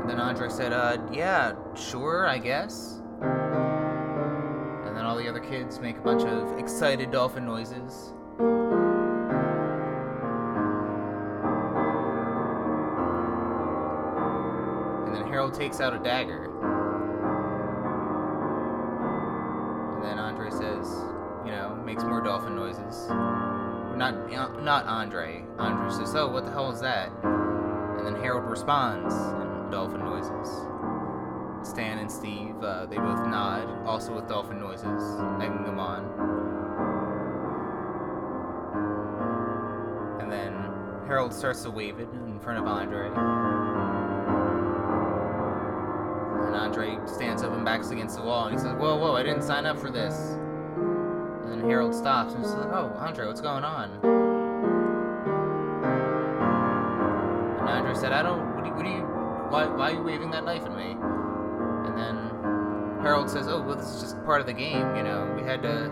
[0.01, 3.03] And then Andre said, uh, yeah, sure, I guess.
[5.27, 8.13] The other kids make a bunch of excited dolphin noises.
[15.05, 16.45] And then Harold takes out a dagger.
[19.97, 20.95] And then Andre says,
[21.45, 23.09] you know, makes more dolphin noises.
[23.09, 25.45] Not, not Andre.
[25.59, 27.11] Andre says, oh, what the hell is that?
[27.25, 30.69] And then Harold responds in dolphin noises.
[31.77, 34.87] Stan and Steve, uh, they both nod, also with dolphin noises,
[35.43, 36.07] egging them on.
[40.23, 40.55] And then
[41.07, 43.09] Harold starts to wave it in front of Andre.
[46.47, 49.23] And Andre stands up and backs against the wall and he says, Whoa, whoa, I
[49.23, 50.15] didn't sign up for this.
[51.45, 53.91] And then Harold stops and says, Oh, Andre, what's going on?
[57.61, 59.03] And Andre said, I don't, what do you, what do you
[59.51, 60.97] why, why are you waving that knife at me?
[61.97, 65.35] And then Harold says, oh, well, this is just part of the game, you know.
[65.35, 65.91] We had to,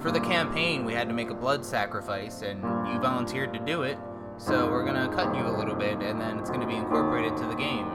[0.00, 2.60] for the campaign, we had to make a blood sacrifice, and
[2.92, 3.96] you volunteered to do it,
[4.38, 7.46] so we're gonna cut you a little bit, and then it's gonna be incorporated to
[7.46, 7.86] the game.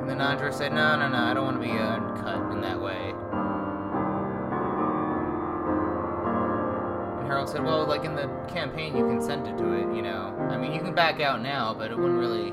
[0.00, 2.60] And then Andre said, no, no, no, I don't want to be uh, cut in
[2.60, 3.10] that way.
[7.18, 10.32] And Harold said, well, like in the campaign, you consented to it, you know.
[10.48, 12.52] I mean, you can back out now, but it wouldn't really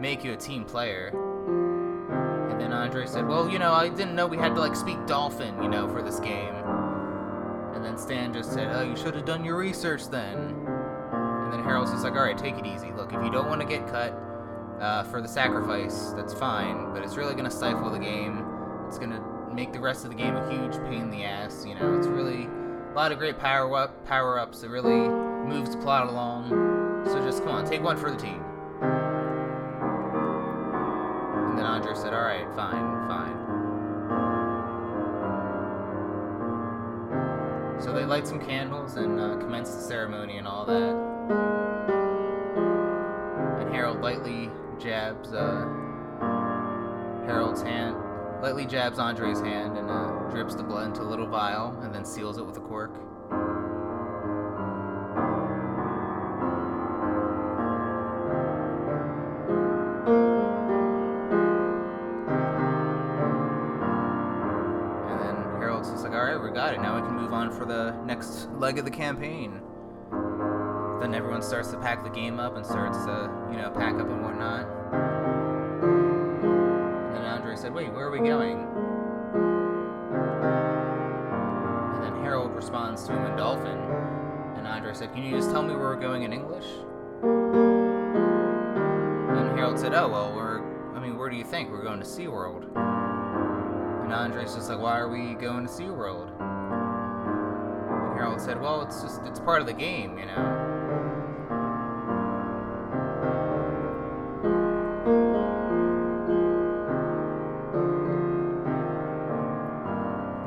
[0.00, 1.12] make you a team player.
[2.50, 5.06] And then Andre said, well, you know, I didn't know we had to, like, speak
[5.06, 6.54] dolphin, you know, for this game.
[7.74, 10.36] And then Stan just said, oh, you should have done your research then.
[10.38, 12.92] And then Harold's just like, alright, take it easy.
[12.92, 14.12] Look, if you don't want to get cut
[14.80, 18.44] uh, for the sacrifice, that's fine, but it's really going to stifle the game.
[18.86, 19.20] It's going to
[19.52, 21.96] make the rest of the game a huge pain in the ass, you know.
[21.96, 24.62] It's really a lot of great power up power ups.
[24.62, 25.08] It really
[25.48, 26.50] moves the plot along.
[27.06, 28.43] So just come on, take one for the team.
[31.64, 33.38] And Andre said, "All right, fine, fine."
[37.80, 40.94] So they light some candles and uh, commence the ceremony and all that.
[43.60, 45.64] And Harold lightly jabs uh,
[47.24, 47.96] Harold's hand,
[48.42, 52.04] lightly jabs Andre's hand, and uh, drips the blood into a little vial, and then
[52.04, 52.94] seals it with a cork.
[67.56, 69.60] For the next leg of the campaign.
[71.00, 74.08] Then everyone starts to pack the game up and starts to, you know, pack up
[74.08, 74.66] and whatnot.
[76.42, 78.66] And then Andre said, wait, where are we going?
[81.94, 83.78] And then Harold responds to him in Dolphin.
[84.56, 86.66] And Andre said, can you just tell me where we're going in English?
[89.36, 90.62] And Harold said, oh, well, we're,
[90.96, 91.70] I mean, where do you think?
[91.70, 92.64] We're going to SeaWorld.
[94.04, 96.33] And Andre's just like, why are we going to SeaWorld?
[98.34, 100.32] And said, well, it's just, it's part of the game, you know?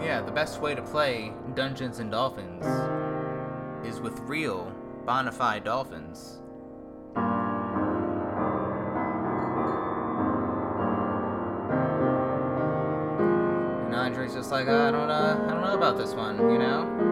[0.04, 2.66] Yeah, the best way to play Dungeons and Dolphins
[3.86, 4.76] is with real,
[5.06, 6.42] bona fide dolphins.
[13.86, 17.07] And Andre's just like, I don't, uh, I don't know about this one, you know.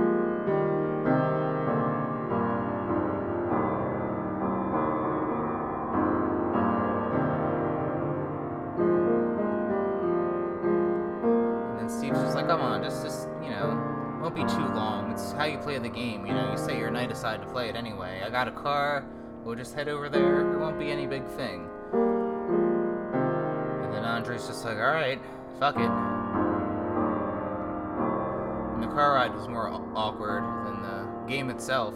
[15.76, 16.26] Play the game.
[16.26, 18.21] You know, you set your night aside to play it anyway.
[18.26, 19.05] I got a car.
[19.43, 20.53] We'll just head over there.
[20.53, 21.67] It won't be any big thing.
[23.84, 25.19] And then Andre's just like, all right,
[25.59, 25.89] fuck it.
[28.71, 31.93] And the car ride was more awkward than the game itself.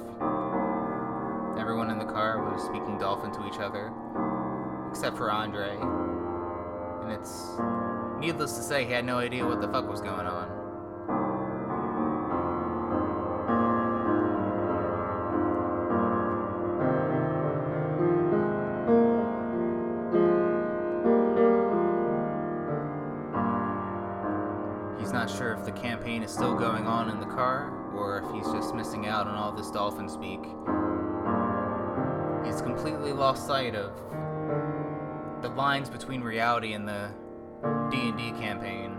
[1.58, 3.94] Everyone in the car was speaking dolphin to each other,
[4.90, 5.78] except for Andre.
[7.04, 7.58] And it's
[8.20, 10.59] needless to say, he had no idea what the fuck was going on.
[29.00, 30.41] Missing out on all this dolphin speak.
[32.45, 33.91] He's completely lost sight of
[35.41, 37.12] the lines between reality and the
[37.91, 38.97] D&D campaign.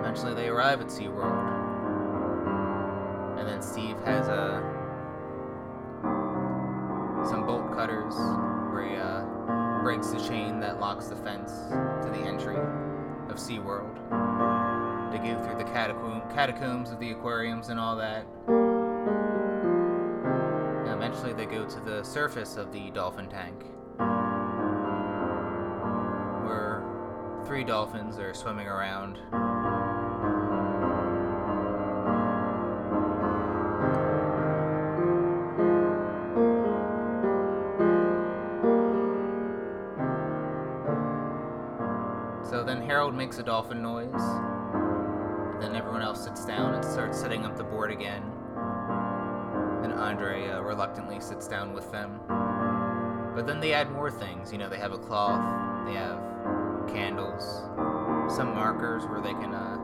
[0.00, 1.57] Eventually they arrive at SeaWorld.
[22.38, 23.64] Surface of the dolphin tank
[26.46, 26.84] where
[27.44, 29.16] three dolphins are swimming around.
[42.48, 44.12] So then Harold makes a dolphin noise.
[45.60, 48.37] Then everyone else sits down and starts setting up the board again.
[49.98, 52.20] Andre uh, reluctantly sits down with them.
[53.34, 54.52] But then they add more things.
[54.52, 56.18] You know, they have a cloth, they have
[56.88, 57.62] candles,
[58.34, 59.76] some markers where they can uh,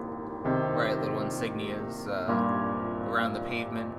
[0.75, 2.33] write little insignias uh,
[3.11, 3.93] around the pavement.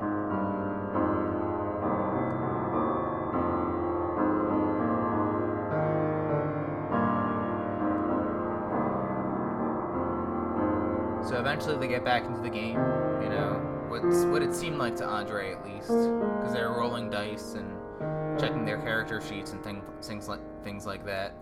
[11.27, 12.77] So eventually they get back into the game,
[13.21, 13.54] you know,
[14.03, 18.39] what's what it seemed like to Andre at least, because they were rolling dice and
[18.39, 21.33] checking their character sheets and thing, things like things like that.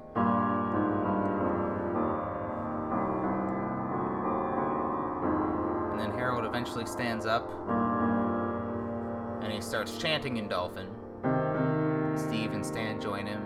[5.92, 7.50] And then Harold eventually stands up
[9.42, 10.88] and he starts chanting in Dolphin.
[12.16, 13.42] Steve and Stan join him.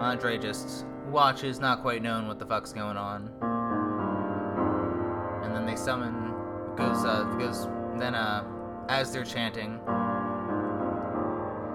[0.00, 3.30] Andre just watches, not quite knowing what the fuck's going on
[5.44, 6.33] and then they summon
[6.76, 7.66] goes uh goes
[7.98, 8.44] then uh
[8.88, 9.78] as they're chanting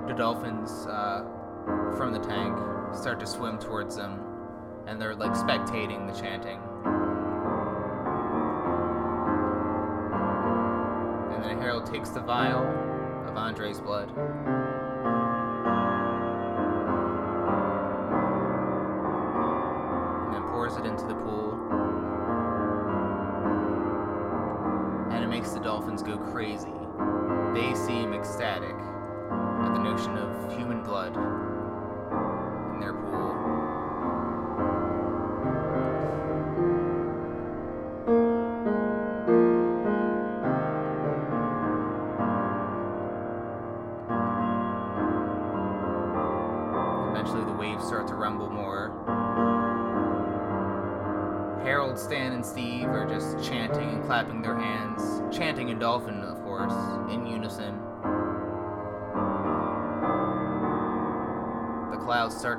[0.07, 1.23] the dolphins uh
[1.97, 2.57] from the tank
[2.93, 4.19] start to swim towards them
[4.89, 6.59] and they're like spectating the chanting.
[11.33, 12.65] And then Harold takes the vial
[13.29, 14.09] of Andre's blood
[26.39, 26.78] crazy.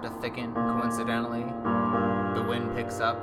[0.01, 1.44] Start to thicken, coincidentally.
[2.34, 3.16] The wind picks up.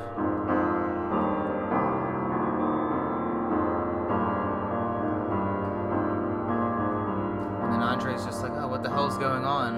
[7.63, 9.75] And then Andre's just like, oh, what the hell's going on?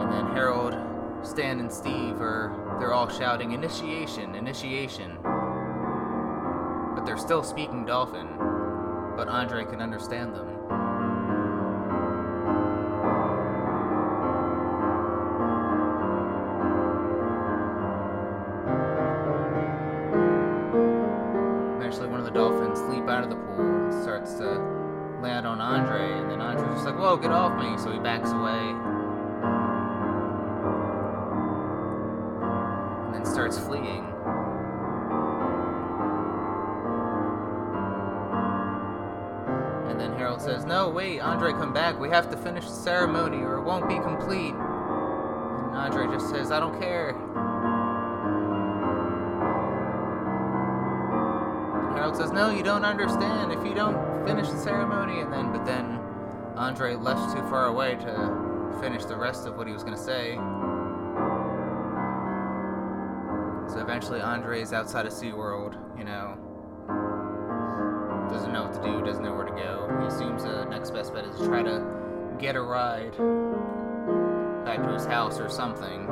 [0.00, 0.74] And then Harold,
[1.22, 5.18] Stan, and Steve are they're all shouting initiation, initiation.
[6.94, 8.28] But they're still speaking dolphin.
[9.16, 10.57] But Andre can understand them.
[41.68, 42.00] Come back.
[42.00, 44.54] We have to finish the ceremony or it won't be complete.
[44.54, 47.10] And Andre just says, I don't care.
[51.84, 53.52] And Harold says, No, you don't understand.
[53.52, 56.00] If you don't finish the ceremony, and then, but then
[56.56, 60.02] Andre left too far away to finish the rest of what he was going to
[60.02, 60.36] say.
[63.70, 66.38] So eventually, Andre is outside of SeaWorld, you know,
[68.38, 69.98] doesn't know what to do, doesn't know where to go.
[70.00, 71.84] He assumes the next best bet is to try to
[72.38, 73.10] get a ride
[74.64, 76.06] back to his house or something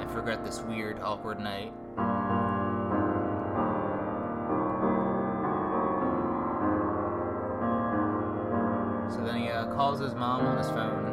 [0.00, 1.72] and forget this weird, awkward night.
[9.14, 11.06] So then he uh, calls his mom on his phone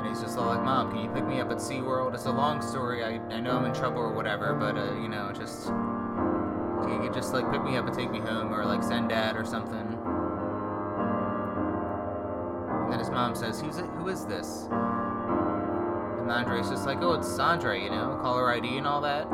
[0.00, 2.12] and he's just all like, Mom, can you pick me up at SeaWorld?
[2.12, 3.02] It's a long story.
[3.02, 5.70] I, I know I'm in trouble or whatever, but, uh, you know, just
[6.88, 9.44] you just like pick me up and take me home, or like send dad or
[9.44, 9.86] something.
[12.82, 13.86] And then his mom says, "Who's it?
[13.96, 18.86] Who is this?" And Andre's just like, "Oh, it's Andre, you know, caller ID and
[18.86, 19.26] all that."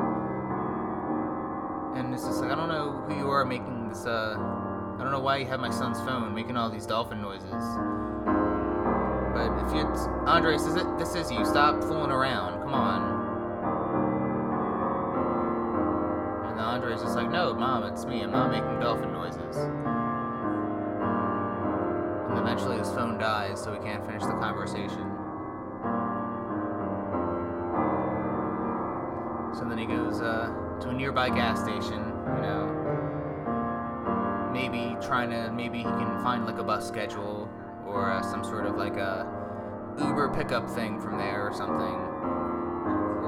[1.96, 4.06] And it's just like, I don't know who you are making this.
[4.06, 7.50] Uh, I don't know why you have my son's phone making all these dolphin noises.
[9.34, 11.44] But if it's Andre says it, this is you.
[11.44, 12.62] Stop fooling around.
[12.62, 13.21] Come on.
[17.02, 18.22] Andre's just like, no, mom, it's me.
[18.22, 19.56] I'm not making dolphin noises.
[22.28, 25.10] And eventually his phone dies, so he can't finish the conversation.
[29.54, 32.04] So then he goes uh, to a nearby gas station,
[32.36, 32.68] you know,
[34.52, 37.50] maybe trying to, maybe he can find like a bus schedule
[37.84, 39.26] or uh, some sort of like a
[39.98, 42.12] Uber pickup thing from there or something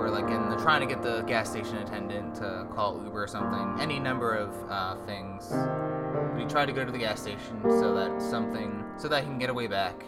[0.05, 3.27] or like in the trying to get the gas station attendant to call Uber or
[3.27, 3.81] something.
[3.81, 5.49] Any number of uh, things.
[5.49, 9.29] But he tried to go to the gas station so that something, so that he
[9.31, 9.99] can get away back.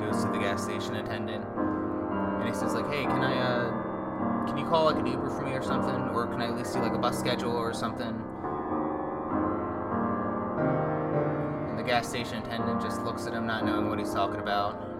[0.00, 4.58] Goes to the gas station attendant, and he says like, "Hey, can I, uh, can
[4.58, 6.80] you call like an Uber for me or something, or can I at least see
[6.80, 8.20] like a bus schedule or something?"
[11.68, 14.91] And the gas station attendant just looks at him, not knowing what he's talking about.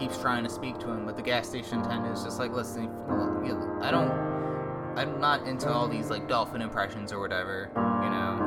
[0.00, 2.88] Keeps trying to speak to him, but the gas station attendant is just like, listen,
[3.82, 4.10] I don't,
[4.96, 8.46] I'm not into all these like dolphin impressions or whatever, you know.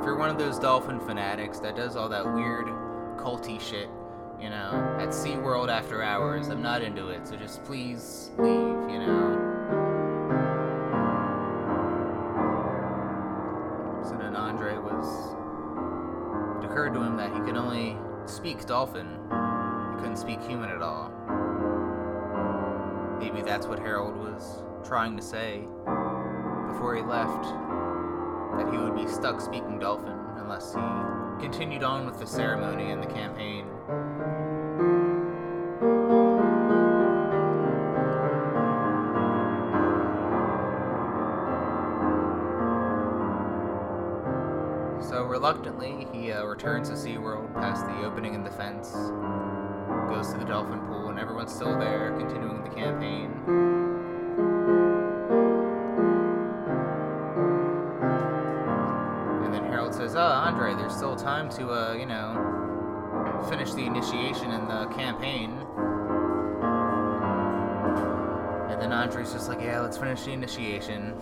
[0.00, 2.66] If you're one of those dolphin fanatics that does all that weird
[3.18, 3.90] culty shit,
[4.40, 9.00] you know, at SeaWorld after hours, I'm not into it, so just please leave, you
[9.00, 9.42] know.
[14.02, 15.34] So then Andre was.
[16.62, 17.98] It occurred to him that he could only
[18.28, 19.06] speak dolphin.
[19.06, 21.12] He couldn't speak human at all.
[23.18, 25.60] Maybe that's what Harold was trying to say
[26.68, 27.44] before he left.
[28.58, 30.80] That he would be stuck speaking dolphin unless he
[31.40, 33.66] continued on with the ceremony and the campaign.
[45.86, 48.92] Reluctantly, he uh, returns to SeaWorld past the opening in the fence,
[50.08, 53.32] goes to the dolphin pool, and everyone's still there, continuing the campaign.
[59.44, 63.84] And then Harold says, Oh, Andre, there's still time to, uh, you know, finish the
[63.84, 65.50] initiation in the campaign.
[68.70, 71.14] And then Andre's just like, Yeah, let's finish the initiation.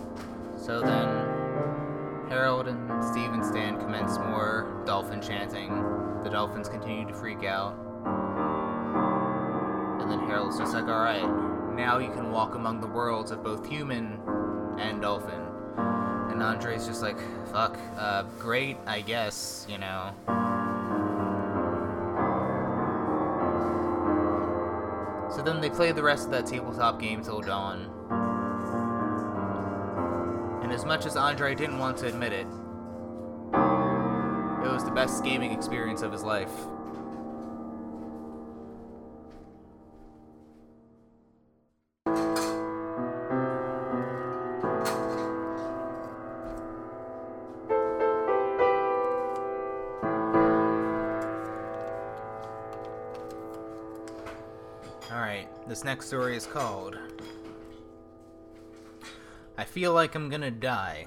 [0.56, 1.33] So then
[2.34, 5.68] Harold and Steve and Stan commence more dolphin chanting.
[6.24, 7.76] The dolphins continue to freak out.
[10.00, 11.22] And then Harold's just like, alright,
[11.76, 14.18] now you can walk among the worlds of both human
[14.80, 15.40] and dolphin.
[16.32, 17.20] And Andre's just like,
[17.52, 20.10] fuck, uh, great, I guess, you know.
[25.32, 28.23] So then they play the rest of that tabletop game till dawn.
[30.84, 32.46] As much as Andre didn't want to admit it,
[34.62, 36.50] it was the best gaming experience of his life.
[55.10, 56.98] Alright, this next story is called
[59.56, 61.06] I Feel Like I'm Gonna Die.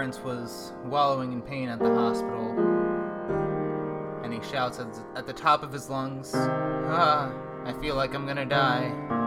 [0.00, 2.52] Was wallowing in pain at the hospital,
[4.24, 7.30] and he shouts at, at the top of his lungs, Ah,
[7.66, 9.19] I feel like I'm gonna die.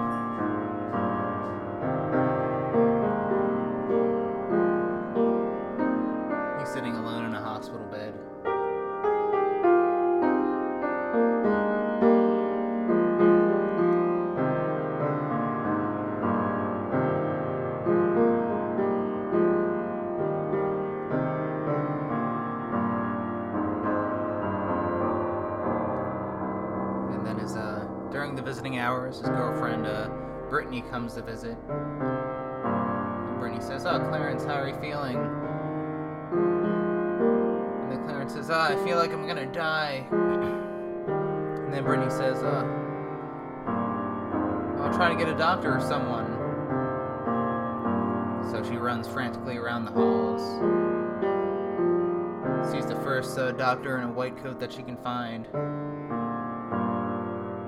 [54.43, 55.47] Coat that she can find.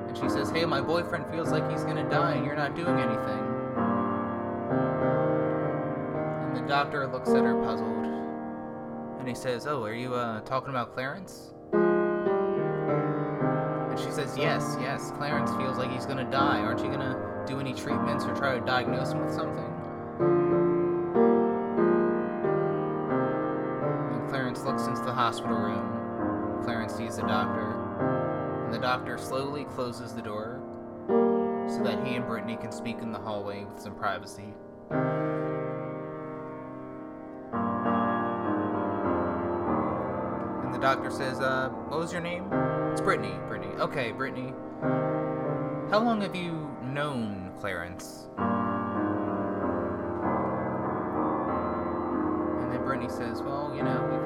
[0.08, 3.00] And she says, Hey, my boyfriend feels like he's gonna die and you're not doing
[3.00, 3.40] anything.
[6.48, 8.06] And the doctor looks at her puzzled.
[9.20, 11.54] And he says, Oh, are you uh, talking about Clarence?
[11.72, 11.88] And
[13.98, 16.60] she says, Yes, yes, Clarence feels like he's gonna die.
[16.60, 19.64] Aren't you gonna do any treatments or try to diagnose him with something?
[24.12, 25.95] And Clarence looks into the hospital room.
[27.16, 28.66] The doctor.
[28.66, 30.62] And the doctor slowly closes the door
[31.08, 34.54] so that he and Brittany can speak in the hallway with some privacy.
[40.64, 42.52] And the doctor says, uh, what was your name?
[42.92, 43.40] It's Brittany.
[43.48, 43.74] Brittany.
[43.76, 44.54] Okay, Brittany.
[45.90, 48.28] How long have you known Clarence?
[52.62, 54.25] And then Brittany says, well, you know,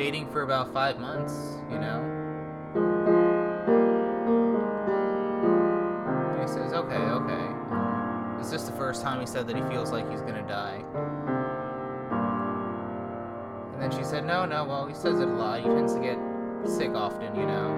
[0.00, 2.00] dating for about five months, you know.
[6.32, 8.40] And he says, okay, okay.
[8.40, 10.82] Is this the first time he said that he feels like he's gonna die?
[13.74, 15.60] And then she said, no, no, well, he says it a lot.
[15.60, 16.16] He tends to get
[16.64, 17.76] sick often, you know.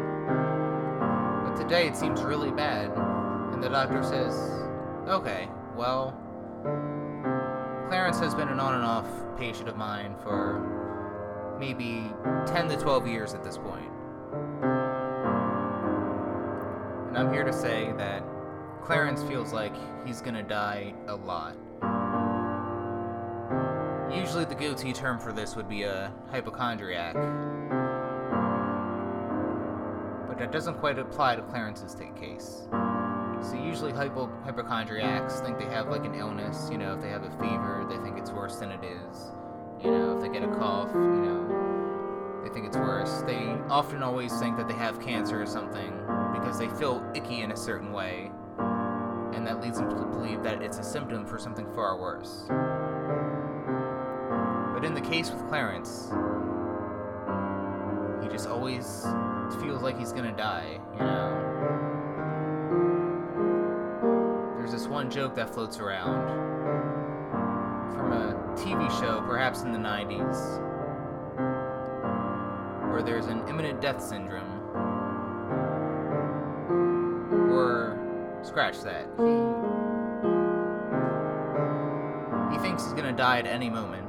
[1.44, 2.92] But today it seems really bad.
[3.52, 4.32] And the doctor says,
[5.08, 6.16] okay, well,
[7.88, 10.82] Clarence has been an on and off patient of mine for
[11.62, 12.10] maybe
[12.48, 13.88] 10 to 12 years at this point.
[17.06, 18.24] And I'm here to say that
[18.82, 19.72] Clarence feels like
[20.04, 21.54] he's gonna die a lot.
[24.12, 27.14] Usually, the guilty term for this would be a hypochondriac.
[30.26, 32.66] But that doesn't quite apply to Clarence's case.
[33.40, 36.68] So, usually, hypo- hypochondriacs think they have like an illness.
[36.72, 39.30] You know, if they have a fever, they think it's worse than it is.
[39.83, 43.22] You know, if they get a cough, you know, they think it's worse.
[43.22, 45.91] They often always think that they have cancer or something
[46.33, 48.30] because they feel icky in a certain way,
[49.35, 52.45] and that leads them to believe that it's a symptom for something far worse.
[54.72, 56.12] But in the case with Clarence,
[58.22, 59.05] he just always
[59.61, 61.39] feels like he's gonna die, you know?
[64.59, 66.14] There's this one joke that floats around
[67.95, 70.61] from a TV show, perhaps in the 90s,
[72.90, 74.61] where there's an imminent death syndrome.
[77.50, 77.98] Or,
[78.42, 79.07] scratch that.
[79.18, 79.32] He.
[82.53, 84.07] He thinks he's gonna die at any moment.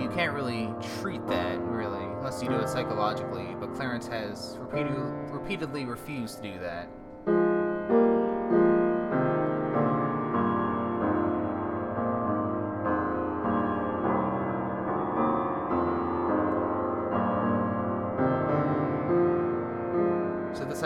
[0.00, 3.54] You can't really treat that, really, unless you do it psychologically.
[3.58, 4.92] But Clarence has repeated,
[5.30, 6.88] repeatedly refused to do that.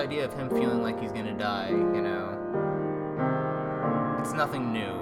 [0.09, 2.33] Idea of him feeling like he's gonna die, you know,
[4.19, 4.95] it's nothing new.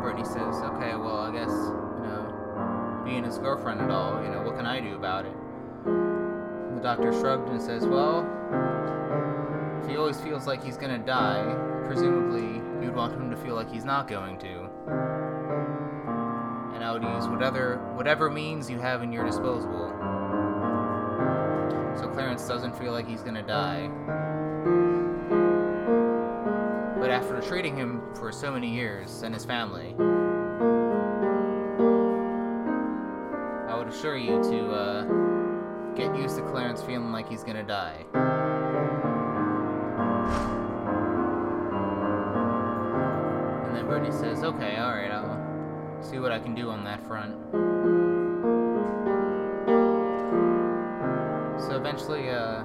[0.00, 4.40] Brittany says, "Okay, well, I guess you know, being his girlfriend at all, you know,
[4.42, 5.36] what can I do about it?"
[5.84, 8.24] The doctor shrugged and says, "Well,
[9.82, 11.56] if he always feels like he's gonna die,
[11.86, 14.70] presumably you'd want him to feel like he's not going to."
[16.72, 19.92] And I would use whatever whatever means you have in your disposal
[21.96, 23.88] so Clarence doesn't feel like he's gonna die.
[26.98, 29.94] But after treating him for so many years and his family,
[33.68, 35.04] I would assure you to uh,
[35.94, 38.04] get used to Clarence feeling like he's gonna die.
[43.66, 48.11] And then Bernie says, okay, alright, I'll see what I can do on that front.
[51.92, 52.62] Eventually, uh,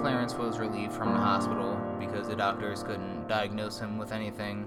[0.00, 4.66] Clarence was relieved from the hospital because the doctors couldn't diagnose him with anything.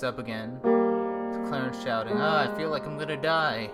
[0.00, 3.70] Wakes up again to Clarence shouting, Ah, I feel like I'm gonna die.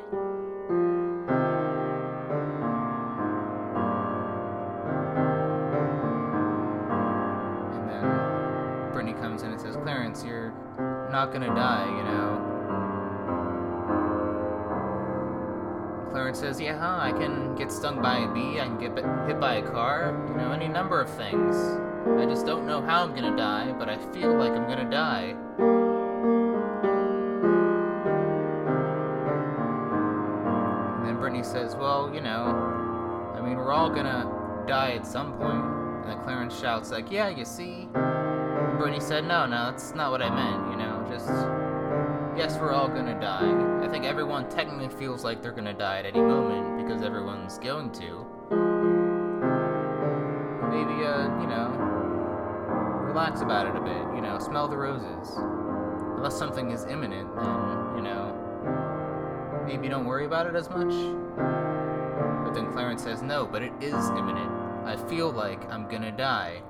[7.72, 10.52] And then Brittany comes in and says, Clarence, you're
[11.12, 12.42] not gonna die, you know.
[16.10, 18.96] Clarence says, Yeah, huh, I can get stung by a bee, I can get
[19.28, 21.56] hit by a car, you know, any number of things.
[22.20, 25.36] I just don't know how I'm gonna die, but I feel like I'm gonna die.
[32.16, 35.62] You know, I mean, we're all gonna die at some point.
[35.62, 37.88] And then Clarence shouts, like, Yeah, you see?
[37.94, 41.28] And Brittany said, No, no, that's not what I meant, you know, just.
[42.38, 43.84] Yes, we're all gonna die.
[43.84, 47.92] I think everyone technically feels like they're gonna die at any moment because everyone's going
[47.92, 48.26] to.
[50.70, 51.68] Maybe, uh, you know,
[53.08, 55.36] relax about it a bit, you know, smell the roses.
[56.16, 61.86] Unless something is imminent, then, you know, maybe don't worry about it as much.
[62.47, 64.53] But then Clarence says, no, but it is imminent.
[64.84, 66.62] I feel like I'm gonna die.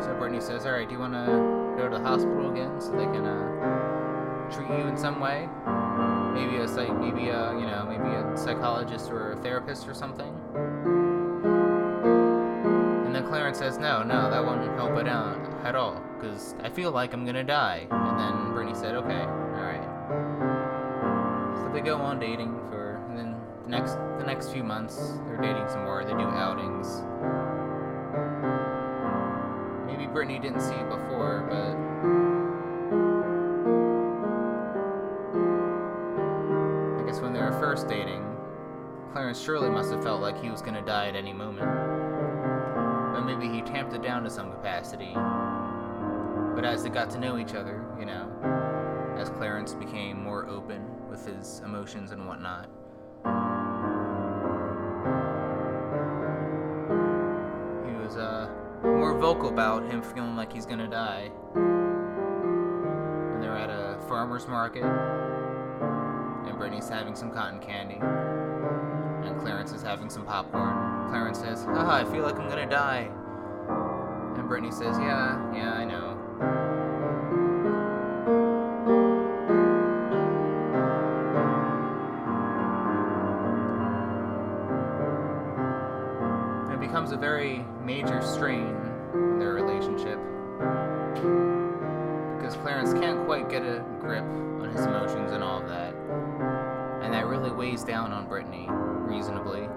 [0.00, 1.26] So Brittany says, alright, do you wanna
[1.76, 5.50] go to the hospital again so they can, uh, treat you in some way?
[6.32, 10.34] Maybe a psych, maybe a, you know, maybe a psychologist or a therapist or something?
[13.04, 16.68] And then Clarence says, no, no, that won't help it out at all, because I
[16.70, 17.88] feel like I'm gonna die.
[17.90, 19.82] And then Brittany said, okay, alright.
[21.58, 23.34] So they go on dating for, and then
[23.64, 27.02] the next, the next few months, they're dating some more, they do outings.
[29.90, 31.74] Maybe Brittany didn't see it before, but
[37.02, 38.24] I guess when they were first dating,
[39.12, 41.68] Clarence surely must have felt like he was gonna die at any moment.
[43.12, 45.16] But maybe he tamped it down to some capacity.
[46.62, 48.30] But as they got to know each other, you know,
[49.18, 50.80] as Clarence became more open
[51.10, 52.68] with his emotions and whatnot,
[57.84, 58.48] he was uh,
[58.84, 61.32] more vocal about him feeling like he's gonna die.
[61.56, 67.98] And they're at a farmer's market, and Brittany's having some cotton candy,
[69.26, 71.08] and Clarence is having some popcorn.
[71.08, 73.10] Clarence says, Haha, I feel like I'm gonna die.
[74.38, 76.01] And Brittany says, Yeah, yeah, I know.
[87.22, 88.66] Very major strain
[89.14, 90.18] in their relationship.
[92.36, 95.94] Because Clarence can't quite get a grip on his emotions and all of that.
[97.00, 99.68] And that really weighs down on Brittany, reasonably.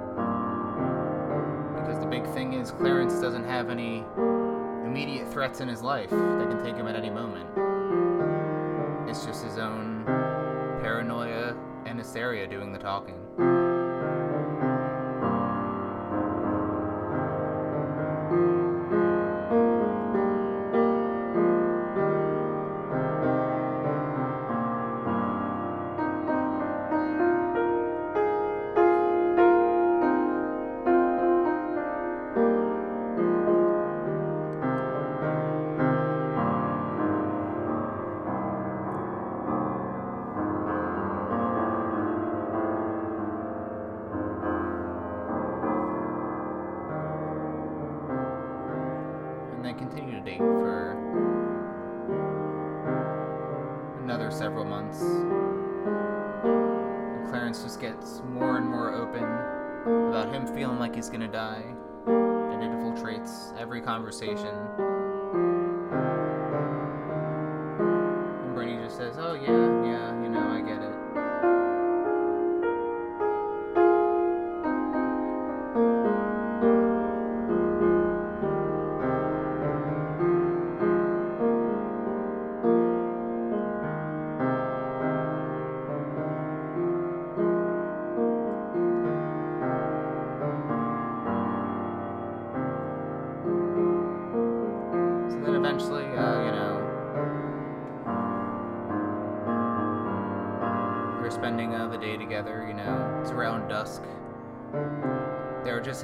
[1.75, 4.03] Because the big thing is, Clarence doesn't have any
[4.83, 7.47] immediate threats in his life that can take him at any moment.
[9.07, 10.03] It's just his own
[10.81, 11.55] paranoia
[11.85, 13.21] and hysteria doing the talking.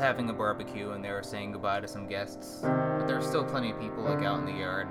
[0.01, 3.69] Having a barbecue and they were saying goodbye to some guests, but there still plenty
[3.69, 4.87] of people like out in the yard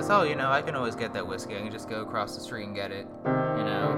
[0.00, 1.56] says, oh, you know, I can always get that whiskey.
[1.56, 3.92] I can just go across the street and get it, you know.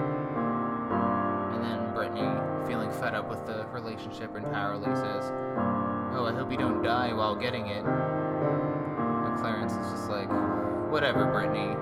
[1.55, 2.29] And then Brittany,
[2.67, 5.31] feeling fed up with the relationship entirely, says,
[6.15, 7.85] oh, I hope you don't die while getting it.
[7.85, 10.29] And Clarence is just like,
[10.91, 11.77] whatever, Brittany.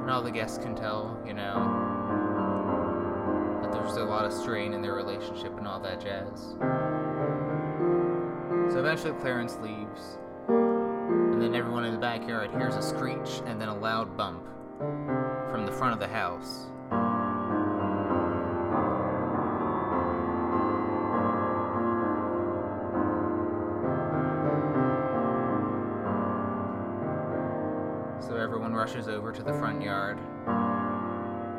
[0.00, 1.54] And all the guests can tell, you know,
[3.62, 6.56] that there's a lot of strain in their relationship and all that jazz.
[8.72, 10.25] So eventually Clarence leaves, and
[11.46, 14.42] then everyone in the backyard hears a screech and then a loud bump
[15.48, 16.66] from the front of the house.
[28.26, 30.18] So everyone rushes over to the front yard,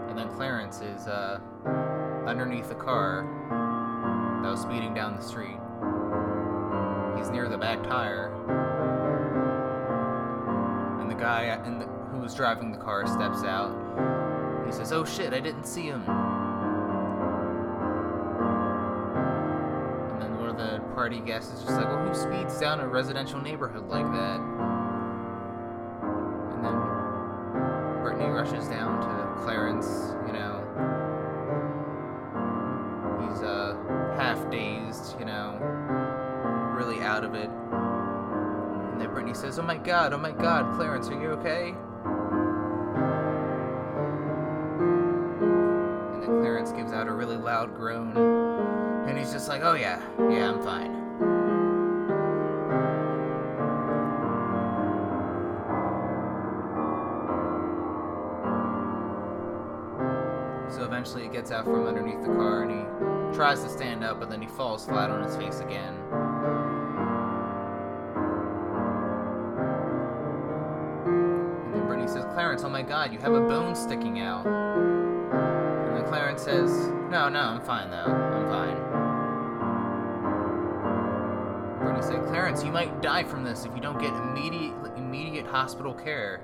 [0.09, 1.39] and then Clarence is uh,
[2.27, 3.25] underneath the car
[4.43, 5.57] that was speeding down the street.
[7.17, 8.33] He's near the back tire,
[11.37, 13.71] guy the, who was driving the car steps out.
[14.65, 16.01] He says, "Oh shit, I didn't see him."
[20.11, 22.87] And then one of the party guests is just like, "Well, who speeds down a
[22.87, 24.39] residential neighborhood like that?"
[40.09, 41.75] God, oh my god, Clarence, are you okay?
[46.13, 48.15] And then Clarence gives out a really loud groan.
[49.05, 50.93] And he's just like, Oh yeah, yeah, I'm fine.
[60.71, 64.21] So eventually he gets out from underneath the car and he tries to stand up,
[64.21, 65.95] but then he falls flat on his face again.
[72.77, 74.45] My god, you have a bone sticking out.
[74.45, 76.69] And then Clarence says,
[77.09, 78.05] No, no, I'm fine though.
[78.05, 78.77] I'm fine.
[81.79, 85.91] Brittany said, Clarence, you might die from this if you don't get immediate immediate hospital
[85.91, 86.43] care.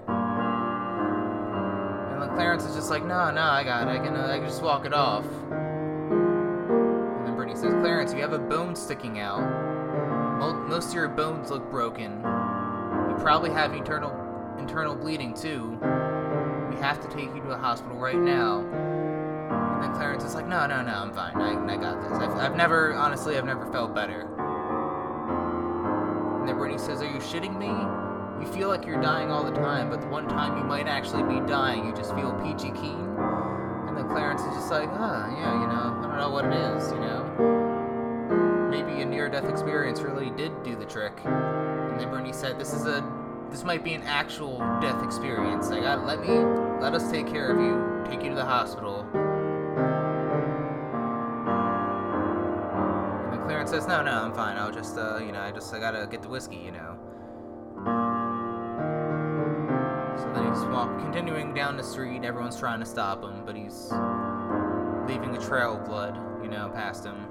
[2.14, 3.92] And then Clarence is just like, no, no, I got it.
[3.92, 5.26] I can, uh, I can just walk it off.
[5.52, 9.44] And then Brittany says, Clarence, you have a bone sticking out.
[10.68, 12.14] Most of your bones look broken.
[12.14, 14.20] You probably have internal
[14.58, 15.78] internal bleeding too.
[16.70, 18.60] We have to take you to the hospital right now.
[18.62, 21.36] And then Clarence is like, no, no, no, I'm fine.
[21.36, 22.12] I, I got this.
[22.14, 24.22] I've, I've never, honestly, I've never felt better.
[26.40, 27.68] And then Brittany says, are you shitting me?
[28.46, 31.24] You feel like you're dying all the time, but the one time you might actually
[31.24, 33.16] be dying, you just feel peachy keen.
[33.88, 36.54] And then Clarence is just like, ah, yeah, you know, I don't know what it
[36.54, 37.24] is, you know.
[38.70, 41.14] Maybe a near-death experience really did do the trick.
[41.24, 43.04] And then Bernie said, this is a,
[43.54, 45.68] this might be an actual death experience.
[45.68, 46.40] I let me,
[46.82, 49.02] let us take care of you, take you to the hospital.
[53.22, 54.58] And then Clarence says, no, no, I'm fine.
[54.58, 56.98] I'll just, uh, you know, I just, I gotta get the whiskey, you know.
[60.18, 62.24] So then he's walk, continuing down the street.
[62.24, 63.92] Everyone's trying to stop him, but he's
[65.08, 67.28] leaving a trail of blood, you know, past him.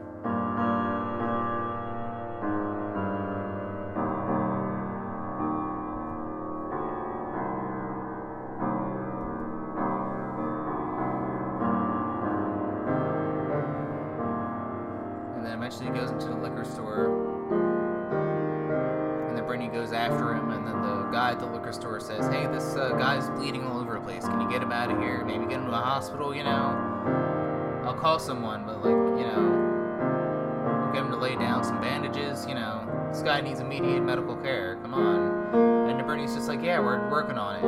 [36.72, 37.64] Yeah, we're working on it.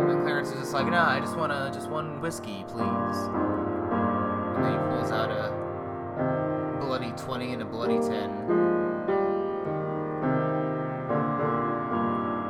[0.00, 2.82] And then Clarence is just like, No, I just want to, just one whiskey, please.
[2.82, 8.10] And then he pulls out a bloody 20 and a bloody 10.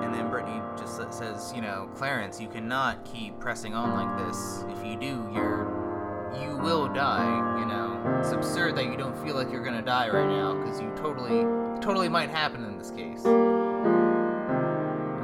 [0.02, 4.64] And then Brittany just says, you know, Clarence, you cannot keep pressing on like this.
[4.70, 8.18] If you do, you're you will die, you know.
[8.18, 11.42] it's absurd that you don't feel like you're gonna die right now because you totally,
[11.82, 13.26] totally might happen in this case.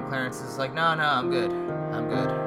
[0.09, 1.51] Clarence is like, no, no, I'm good.
[1.51, 2.46] I'm good.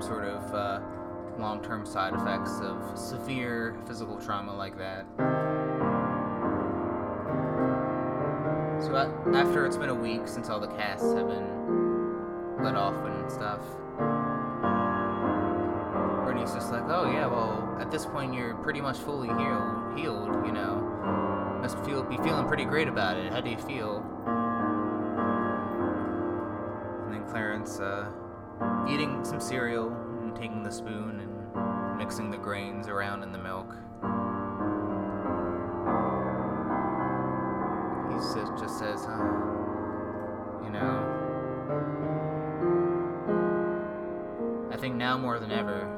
[0.00, 0.80] Some sort of uh,
[1.38, 5.04] long term side effects of severe physical trauma like that.
[8.82, 8.96] So
[9.34, 13.60] after it's been a week since all the casts have been let off and stuff,
[16.24, 20.46] Bernie's just like, oh yeah, well at this point you're pretty much fully healed, healed,
[20.46, 20.86] you know.
[21.60, 23.30] Must feel be feeling pretty great about it.
[23.32, 23.98] How do you feel?
[27.04, 28.10] And then Clarence, uh,
[28.88, 29.88] eating some cereal
[30.22, 33.74] and taking the spoon and mixing the grains around in the milk.
[38.20, 39.16] he says, just says, uh,
[40.62, 41.06] you know,
[44.70, 45.88] I think now more than ever,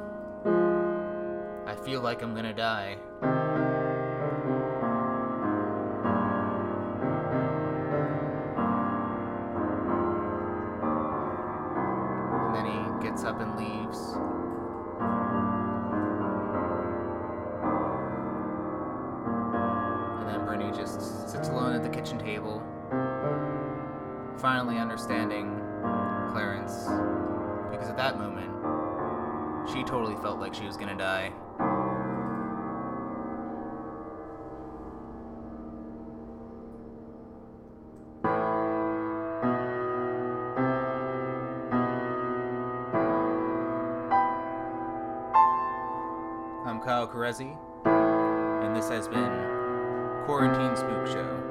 [1.66, 2.96] I feel like I'm gonna die.
[30.42, 31.32] Like she was gonna die.
[46.66, 47.56] I'm Kyle Carezzi,
[48.64, 49.30] and this has been
[50.26, 51.41] Quarantine Spook Show.